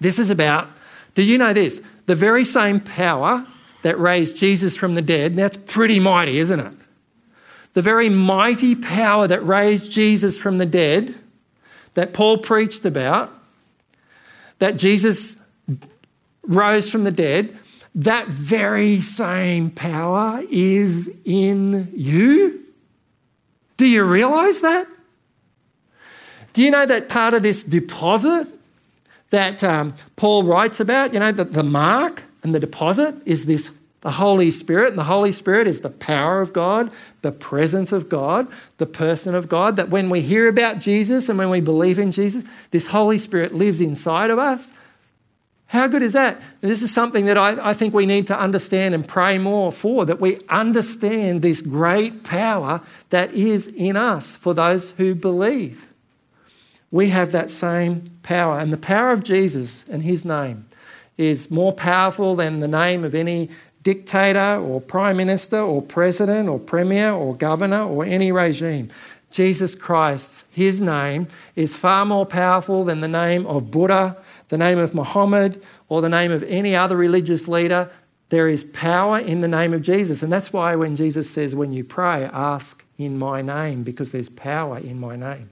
This 0.00 0.18
is 0.18 0.30
about, 0.30 0.68
do 1.14 1.22
you 1.22 1.36
know 1.36 1.52
this? 1.52 1.82
The 2.06 2.14
very 2.14 2.44
same 2.44 2.80
power 2.80 3.46
that 3.86 4.00
raised 4.00 4.36
Jesus 4.36 4.74
from 4.76 4.96
the 4.96 5.00
dead. 5.00 5.36
That's 5.36 5.56
pretty 5.56 6.00
mighty, 6.00 6.40
isn't 6.40 6.58
it? 6.58 6.72
The 7.74 7.82
very 7.82 8.08
mighty 8.08 8.74
power 8.74 9.28
that 9.28 9.46
raised 9.46 9.92
Jesus 9.92 10.36
from 10.36 10.58
the 10.58 10.66
dead, 10.66 11.14
that 11.94 12.12
Paul 12.12 12.38
preached 12.38 12.84
about, 12.84 13.32
that 14.58 14.76
Jesus 14.76 15.36
rose 16.42 16.90
from 16.90 17.04
the 17.04 17.12
dead, 17.12 17.56
that 17.94 18.26
very 18.26 19.00
same 19.00 19.70
power 19.70 20.42
is 20.50 21.08
in 21.24 21.92
you. 21.94 22.64
Do 23.76 23.86
you 23.86 24.02
realize 24.02 24.62
that? 24.62 24.88
Do 26.54 26.60
you 26.60 26.72
know 26.72 26.86
that 26.86 27.08
part 27.08 27.34
of 27.34 27.44
this 27.44 27.62
deposit 27.62 28.48
that 29.30 29.62
um, 29.62 29.94
Paul 30.16 30.42
writes 30.42 30.80
about, 30.80 31.14
you 31.14 31.20
know, 31.20 31.30
that 31.30 31.52
the 31.52 31.62
mark 31.62 32.24
and 32.42 32.52
the 32.52 32.60
deposit 32.60 33.20
is 33.24 33.46
this 33.46 33.70
the 34.00 34.12
Holy 34.12 34.50
Spirit. 34.50 34.90
And 34.90 34.98
the 34.98 35.04
Holy 35.04 35.32
Spirit 35.32 35.66
is 35.66 35.80
the 35.80 35.90
power 35.90 36.40
of 36.40 36.52
God, 36.52 36.90
the 37.22 37.32
presence 37.32 37.92
of 37.92 38.08
God, 38.08 38.46
the 38.78 38.86
person 38.86 39.34
of 39.34 39.48
God. 39.48 39.76
That 39.76 39.90
when 39.90 40.10
we 40.10 40.20
hear 40.20 40.48
about 40.48 40.78
Jesus 40.78 41.28
and 41.28 41.38
when 41.38 41.50
we 41.50 41.60
believe 41.60 41.98
in 41.98 42.12
Jesus, 42.12 42.44
this 42.70 42.86
Holy 42.86 43.18
Spirit 43.18 43.54
lives 43.54 43.80
inside 43.80 44.30
of 44.30 44.38
us. 44.38 44.72
How 45.68 45.88
good 45.88 46.02
is 46.02 46.12
that? 46.12 46.40
And 46.62 46.70
this 46.70 46.82
is 46.82 46.94
something 46.94 47.24
that 47.24 47.36
I, 47.36 47.70
I 47.70 47.74
think 47.74 47.92
we 47.92 48.06
need 48.06 48.28
to 48.28 48.38
understand 48.38 48.94
and 48.94 49.06
pray 49.06 49.36
more 49.36 49.72
for, 49.72 50.06
that 50.06 50.20
we 50.20 50.38
understand 50.48 51.42
this 51.42 51.60
great 51.60 52.22
power 52.22 52.80
that 53.10 53.34
is 53.34 53.66
in 53.66 53.96
us 53.96 54.36
for 54.36 54.54
those 54.54 54.92
who 54.92 55.14
believe. 55.14 55.88
We 56.92 57.08
have 57.08 57.32
that 57.32 57.50
same 57.50 58.04
power. 58.22 58.60
And 58.60 58.72
the 58.72 58.76
power 58.76 59.10
of 59.10 59.24
Jesus 59.24 59.84
and 59.90 60.02
his 60.02 60.24
name 60.24 60.66
is 61.18 61.50
more 61.50 61.72
powerful 61.72 62.36
than 62.36 62.60
the 62.60 62.68
name 62.68 63.02
of 63.04 63.14
any 63.14 63.50
dictator 63.86 64.56
or 64.56 64.80
prime 64.80 65.16
minister 65.16 65.60
or 65.60 65.80
president 65.80 66.48
or 66.48 66.58
premier 66.58 67.12
or 67.12 67.36
governor 67.36 67.84
or 67.84 68.04
any 68.04 68.32
regime. 68.32 68.90
Jesus 69.30 69.76
Christ, 69.76 70.44
his 70.50 70.80
name, 70.80 71.28
is 71.54 71.78
far 71.78 72.04
more 72.04 72.26
powerful 72.26 72.82
than 72.82 73.00
the 73.00 73.06
name 73.06 73.46
of 73.46 73.70
Buddha, 73.70 74.16
the 74.48 74.58
name 74.58 74.76
of 74.76 74.92
Muhammad, 74.92 75.62
or 75.88 76.02
the 76.02 76.08
name 76.08 76.32
of 76.32 76.42
any 76.42 76.74
other 76.74 76.96
religious 76.96 77.46
leader. 77.46 77.88
There 78.30 78.48
is 78.48 78.64
power 78.64 79.20
in 79.20 79.40
the 79.40 79.46
name 79.46 79.72
of 79.72 79.82
Jesus. 79.82 80.20
And 80.20 80.32
that's 80.32 80.52
why 80.52 80.74
when 80.74 80.96
Jesus 80.96 81.30
says, 81.30 81.54
when 81.54 81.70
you 81.70 81.84
pray, 81.84 82.24
ask 82.24 82.84
in 82.98 83.16
my 83.20 83.40
name, 83.40 83.84
because 83.84 84.10
there's 84.10 84.28
power 84.28 84.78
in 84.78 84.98
my 84.98 85.14
name. 85.14 85.50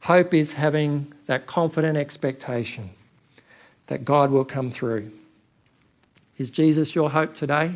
Hope 0.00 0.34
is 0.34 0.54
having 0.54 1.12
that 1.26 1.46
confident 1.46 1.96
expectation 1.96 2.90
that 3.86 4.04
God 4.04 4.32
will 4.32 4.44
come 4.44 4.72
through. 4.72 5.12
Is 6.38 6.50
Jesus 6.50 6.94
your 6.94 7.10
hope 7.10 7.34
today? 7.34 7.74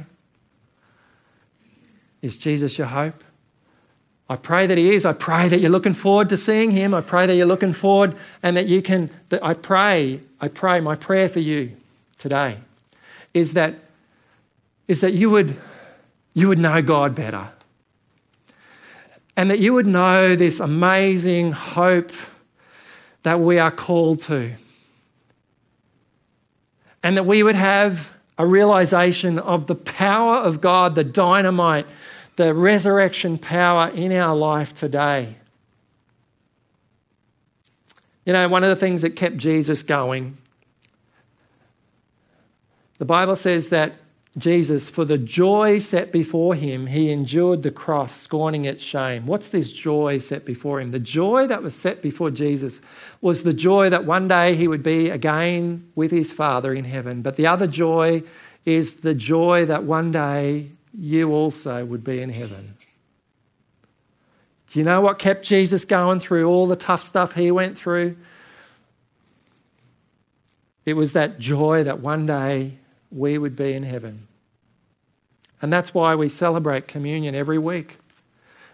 Is 2.23 2.37
Jesus 2.37 2.79
your 2.79 2.87
hope? 2.87 3.25
I 4.29 4.37
pray 4.37 4.67
that 4.67 4.79
He 4.79 4.95
is. 4.95 5.05
I 5.05 5.13
pray 5.13 5.49
that 5.49 5.61
you're 5.61 5.71
looking 5.71 5.95
forward 5.95 6.29
to 6.31 6.37
seeing 6.37 6.71
Him. 6.71 6.95
I 6.95 7.01
pray 7.01 7.27
that 7.27 7.35
you're 7.35 7.45
looking 7.45 7.73
forward 7.73 8.17
and 8.43 8.57
that 8.57 8.67
you 8.67 8.81
can. 8.81 9.11
That 9.29 9.45
I 9.45 9.55
pray, 9.55 10.21
I 10.41 10.49
pray, 10.49 10.81
my 10.81 10.95
prayer 10.95 11.29
for 11.29 11.41
you 11.41 11.77
today 12.19 12.59
is 13.35 13.55
that, 13.55 13.75
is 14.89 15.01
that 15.01 15.15
you, 15.15 15.31
would, 15.31 15.57
you 16.35 16.49
would 16.49 16.59
know 16.59 16.81
God 16.83 17.15
better. 17.15 17.49
And 19.37 19.51
that 19.51 19.59
you 19.59 19.73
would 19.75 19.87
know 19.87 20.37
this 20.37 20.61
amazing 20.61 21.53
hope 21.53 22.13
that 23.23 23.41
we 23.41 23.59
are 23.59 23.71
called 23.71 24.21
to 24.23 24.53
and 27.03 27.17
that 27.17 27.25
we 27.25 27.43
would 27.43 27.55
have 27.55 28.13
a 28.43 28.47
realization 28.47 29.39
of 29.39 29.69
the 29.69 29.75
power 29.77 30.35
of 30.39 30.61
God, 30.61 30.97
the 30.97 31.05
dynamite, 31.05 31.87
the 32.35 32.53
resurrection 32.53 33.39
power 33.39 33.89
in 33.91 34.11
our 34.11 34.35
life 34.35 34.75
today. 34.75 35.37
You 38.27 38.33
know, 38.33 38.49
one 38.49 38.65
of 38.65 38.69
the 38.69 38.75
things 38.75 39.03
that 39.03 39.11
kept 39.11 39.37
Jesus 39.37 39.85
going, 39.85 40.39
the 42.99 43.05
Bible 43.05 43.37
says 43.37 43.69
that 43.69 43.93
Jesus, 44.39 44.89
for 44.89 45.05
the 45.05 45.19
joy 45.19 45.79
set 45.79 46.11
before 46.11 46.55
him, 46.55 46.87
he 46.87 47.11
endured 47.11 47.63
the 47.63 47.71
cross, 47.71 48.17
scorning 48.17 48.65
its 48.65 48.83
shame. 48.83 49.27
What's 49.27 49.51
this 49.51 49.71
joy 49.71 50.19
set 50.21 50.47
before 50.47 50.81
him? 50.81 50.91
The 50.91 50.99
joy 50.99 51.47
that 51.49 51.63
was 51.63 51.75
set 51.75 52.01
before 52.01 52.31
Jesus 52.31 52.81
was 53.21 53.43
the 53.43 53.53
joy 53.53 53.91
that 53.91 54.07
one 54.07 54.29
day 54.29 54.57
he 54.57 54.67
would 54.67 54.83
be 54.83 55.11
again 55.11 55.91
with 55.95 56.11
his 56.11 56.33
Father 56.33 56.73
in 56.73 56.87
heaven. 56.87 57.21
But 57.21 57.37
the 57.37 57.47
other 57.47 57.67
joy 57.67 58.23
is 58.65 58.97
the 58.97 59.15
joy 59.15 59.67
that 59.67 59.85
one 59.85 60.13
day 60.13 60.71
you 60.99 61.31
also 61.33 61.85
would 61.85 62.03
be 62.03 62.23
in 62.23 62.31
heaven. 62.31 62.77
Do 64.69 64.79
you 64.79 64.85
know 64.87 65.03
what 65.03 65.19
kept 65.19 65.45
Jesus 65.45 65.85
going 65.85 66.21
through 66.21 66.49
all 66.49 66.67
the 66.67 66.77
tough 66.77 67.05
stuff 67.05 67.35
he 67.35 67.51
went 67.51 67.79
through? 67.79 68.17
It 70.87 70.95
was 70.95 71.13
that 71.13 71.39
joy 71.39 71.85
that 71.85 72.01
one 72.01 72.25
day 72.25 72.79
we 73.15 73.39
would 73.39 73.57
be 73.57 73.73
in 73.73 73.83
heaven. 73.83 74.27
And 75.61 75.73
that's 75.73 75.95
why 75.95 76.15
we 76.15 76.29
celebrate 76.29 76.89
communion 76.89 77.37
every 77.37 77.59
week. 77.59 77.99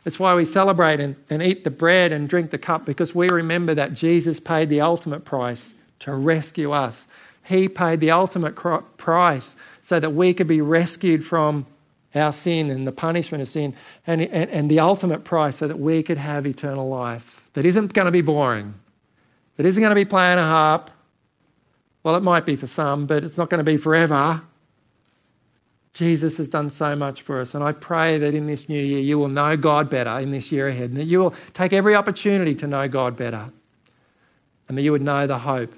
It's 0.05 0.19
why 0.19 0.35
we 0.35 0.45
celebrate 0.45 1.01
and, 1.01 1.17
and 1.29 1.43
eat 1.43 1.65
the 1.65 1.71
bread 1.71 2.13
and 2.13 2.29
drink 2.29 2.51
the 2.51 2.59
cup 2.59 2.87
because 2.87 3.15
we 3.15 3.29
remember 3.29 3.75
that 3.75 3.93
Jesus 3.93 4.41
paid 4.41 4.69
the 4.69 4.81
ultimate 4.81 5.25
price 5.25 5.75
to 6.01 6.15
rescue 6.15 6.73
us. 6.73 7.07
He 7.45 7.69
paid 7.69 8.01
the 8.01 8.11
ultimate 8.11 8.55
price 8.97 9.57
so 9.83 10.01
that 10.01 10.11
we 10.11 10.33
could 10.33 10.47
be 10.47 10.61
rescued 10.61 11.25
from 11.25 11.67
our 12.15 12.33
sin 12.33 12.71
and 12.71 12.87
the 12.87 12.93
punishment 12.93 13.43
of 13.43 13.49
sin, 13.49 13.75
and, 14.07 14.23
and, 14.23 14.51
and 14.51 14.71
the 14.71 14.81
ultimate 14.81 15.25
price 15.25 15.57
so 15.57 15.69
that 15.69 15.79
we 15.79 16.03
could 16.03 16.17
have 16.17 16.47
eternal 16.47 16.89
life 16.89 17.47
that 17.53 17.67
isn't 17.67 17.93
going 17.93 18.07
to 18.07 18.13
be 18.13 18.23
boring, 18.23 18.75
that 19.57 19.67
isn't 19.67 19.83
going 19.83 19.91
to 19.91 19.95
be 19.95 20.05
playing 20.05 20.39
a 20.39 20.45
harp, 20.45 20.91
well, 22.09 22.17
it 22.17 22.23
might 22.23 22.47
be 22.47 22.57
for 22.57 22.67
some, 22.67 23.05
but 23.05 23.23
it's 23.23 23.37
not 23.37 23.51
going 23.51 23.59
to 23.59 23.71
be 23.71 23.77
forever. 23.77 24.41
Jesus 25.93 26.39
has 26.39 26.49
done 26.49 26.71
so 26.71 26.97
much 26.97 27.21
for 27.21 27.39
us. 27.39 27.55
And 27.55 27.63
I 27.63 27.73
pray 27.73 28.17
that 28.17 28.33
in 28.33 28.47
this 28.47 28.67
new 28.67 28.83
year, 28.83 29.01
you 29.01 29.19
will 29.19 29.29
know 29.29 29.59
God 29.59 29.91
better 29.91 30.19
in 30.19 30.31
this 30.31 30.51
year 30.51 30.69
ahead, 30.69 30.89
and 30.89 30.97
that 30.97 31.07
you 31.07 31.19
will 31.19 31.35
take 31.53 31.75
every 31.75 31.95
opportunity 31.95 32.55
to 32.55 32.67
know 32.67 32.87
God 32.87 33.15
better, 33.15 33.51
and 34.71 34.79
that 34.79 34.81
you 34.81 34.91
would 34.91 35.03
know 35.03 35.27
the 35.27 35.41
hope 35.41 35.71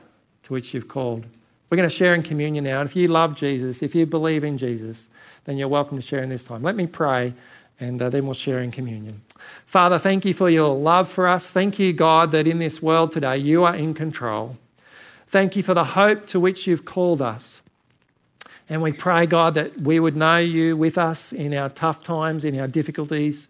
to 0.44 0.52
which 0.52 0.72
you've 0.72 0.86
called. 0.86 1.26
We're 1.68 1.76
going 1.76 1.88
to 1.88 1.96
share 1.96 2.14
in 2.14 2.22
communion 2.22 2.62
now. 2.62 2.80
And 2.80 2.88
if 2.88 2.94
you 2.94 3.08
love 3.08 3.34
Jesus, 3.34 3.82
if 3.82 3.96
you 3.96 4.06
believe 4.06 4.44
in 4.44 4.56
Jesus, 4.56 5.08
then 5.46 5.58
you're 5.58 5.66
welcome 5.66 5.98
to 5.98 6.02
share 6.02 6.22
in 6.22 6.28
this 6.28 6.44
time. 6.44 6.62
Let 6.62 6.76
me 6.76 6.86
pray, 6.86 7.34
and 7.80 8.00
uh, 8.00 8.08
then 8.08 8.24
we'll 8.24 8.34
share 8.34 8.60
in 8.60 8.70
communion. 8.70 9.22
Father, 9.66 9.98
thank 9.98 10.24
you 10.24 10.32
for 10.32 10.48
your 10.48 10.76
love 10.76 11.08
for 11.08 11.26
us. 11.26 11.48
Thank 11.48 11.80
you, 11.80 11.92
God, 11.92 12.30
that 12.30 12.46
in 12.46 12.60
this 12.60 12.80
world 12.80 13.10
today, 13.10 13.38
you 13.38 13.64
are 13.64 13.74
in 13.74 13.94
control. 13.94 14.58
Thank 15.30 15.54
you 15.54 15.62
for 15.62 15.74
the 15.74 15.84
hope 15.84 16.26
to 16.26 16.40
which 16.40 16.66
you've 16.66 16.84
called 16.84 17.22
us. 17.22 17.62
And 18.68 18.82
we 18.82 18.90
pray, 18.90 19.26
God, 19.26 19.54
that 19.54 19.80
we 19.80 20.00
would 20.00 20.16
know 20.16 20.38
you 20.38 20.76
with 20.76 20.98
us 20.98 21.32
in 21.32 21.54
our 21.54 21.68
tough 21.68 22.02
times, 22.02 22.44
in 22.44 22.58
our 22.58 22.66
difficulties. 22.66 23.48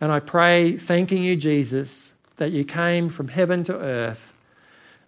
And 0.00 0.10
I 0.10 0.20
pray, 0.20 0.78
thanking 0.78 1.22
you, 1.22 1.36
Jesus, 1.36 2.12
that 2.38 2.50
you 2.52 2.64
came 2.64 3.10
from 3.10 3.28
heaven 3.28 3.62
to 3.64 3.74
earth 3.74 4.32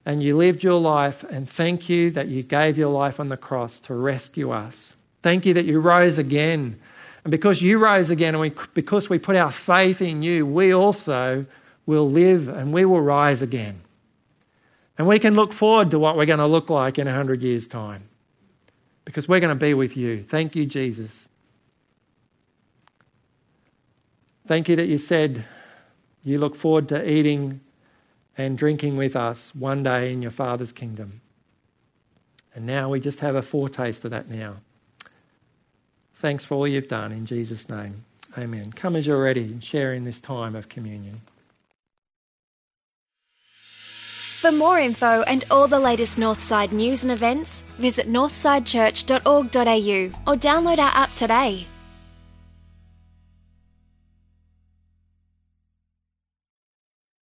and 0.04 0.22
you 0.22 0.36
lived 0.36 0.62
your 0.62 0.78
life. 0.78 1.24
And 1.24 1.48
thank 1.48 1.88
you 1.88 2.10
that 2.10 2.28
you 2.28 2.42
gave 2.42 2.76
your 2.76 2.92
life 2.92 3.18
on 3.18 3.30
the 3.30 3.38
cross 3.38 3.80
to 3.80 3.94
rescue 3.94 4.50
us. 4.50 4.94
Thank 5.22 5.46
you 5.46 5.54
that 5.54 5.64
you 5.64 5.80
rose 5.80 6.18
again. 6.18 6.78
And 7.24 7.30
because 7.30 7.62
you 7.62 7.78
rose 7.78 8.10
again 8.10 8.34
and 8.34 8.42
we, 8.42 8.52
because 8.74 9.08
we 9.08 9.18
put 9.18 9.36
our 9.36 9.50
faith 9.50 10.02
in 10.02 10.22
you, 10.22 10.44
we 10.44 10.74
also 10.74 11.46
will 11.86 12.10
live 12.10 12.50
and 12.50 12.74
we 12.74 12.84
will 12.84 13.00
rise 13.00 13.40
again. 13.40 13.80
And 15.00 15.06
we 15.08 15.18
can 15.18 15.34
look 15.34 15.54
forward 15.54 15.90
to 15.92 15.98
what 15.98 16.14
we're 16.14 16.26
going 16.26 16.40
to 16.40 16.46
look 16.46 16.68
like 16.68 16.98
in 16.98 17.06
100 17.06 17.42
years' 17.42 17.66
time 17.66 18.02
because 19.06 19.26
we're 19.26 19.40
going 19.40 19.48
to 19.48 19.58
be 19.58 19.72
with 19.72 19.96
you. 19.96 20.22
Thank 20.22 20.54
you, 20.54 20.66
Jesus. 20.66 21.26
Thank 24.46 24.68
you 24.68 24.76
that 24.76 24.88
you 24.88 24.98
said 24.98 25.44
you 26.22 26.38
look 26.38 26.54
forward 26.54 26.86
to 26.90 27.10
eating 27.10 27.62
and 28.36 28.58
drinking 28.58 28.98
with 28.98 29.16
us 29.16 29.54
one 29.54 29.82
day 29.82 30.12
in 30.12 30.20
your 30.20 30.30
Father's 30.30 30.70
kingdom. 30.70 31.22
And 32.54 32.66
now 32.66 32.90
we 32.90 33.00
just 33.00 33.20
have 33.20 33.34
a 33.34 33.40
foretaste 33.40 34.04
of 34.04 34.10
that 34.10 34.28
now. 34.28 34.56
Thanks 36.12 36.44
for 36.44 36.56
all 36.56 36.68
you've 36.68 36.88
done 36.88 37.10
in 37.10 37.24
Jesus' 37.24 37.70
name. 37.70 38.04
Amen. 38.36 38.70
Come 38.72 38.96
as 38.96 39.06
you're 39.06 39.22
ready 39.22 39.44
and 39.44 39.64
share 39.64 39.94
in 39.94 40.04
this 40.04 40.20
time 40.20 40.54
of 40.54 40.68
communion. 40.68 41.22
For 44.40 44.50
more 44.50 44.78
info 44.78 45.22
and 45.24 45.44
all 45.50 45.68
the 45.68 45.78
latest 45.78 46.16
Northside 46.16 46.72
news 46.72 47.02
and 47.02 47.12
events, 47.12 47.60
visit 47.78 48.08
northsidechurch.org.au 48.08 50.32
or 50.32 50.36
download 50.38 50.78
our 50.78 51.02
app 51.02 51.14
today. 51.14 51.66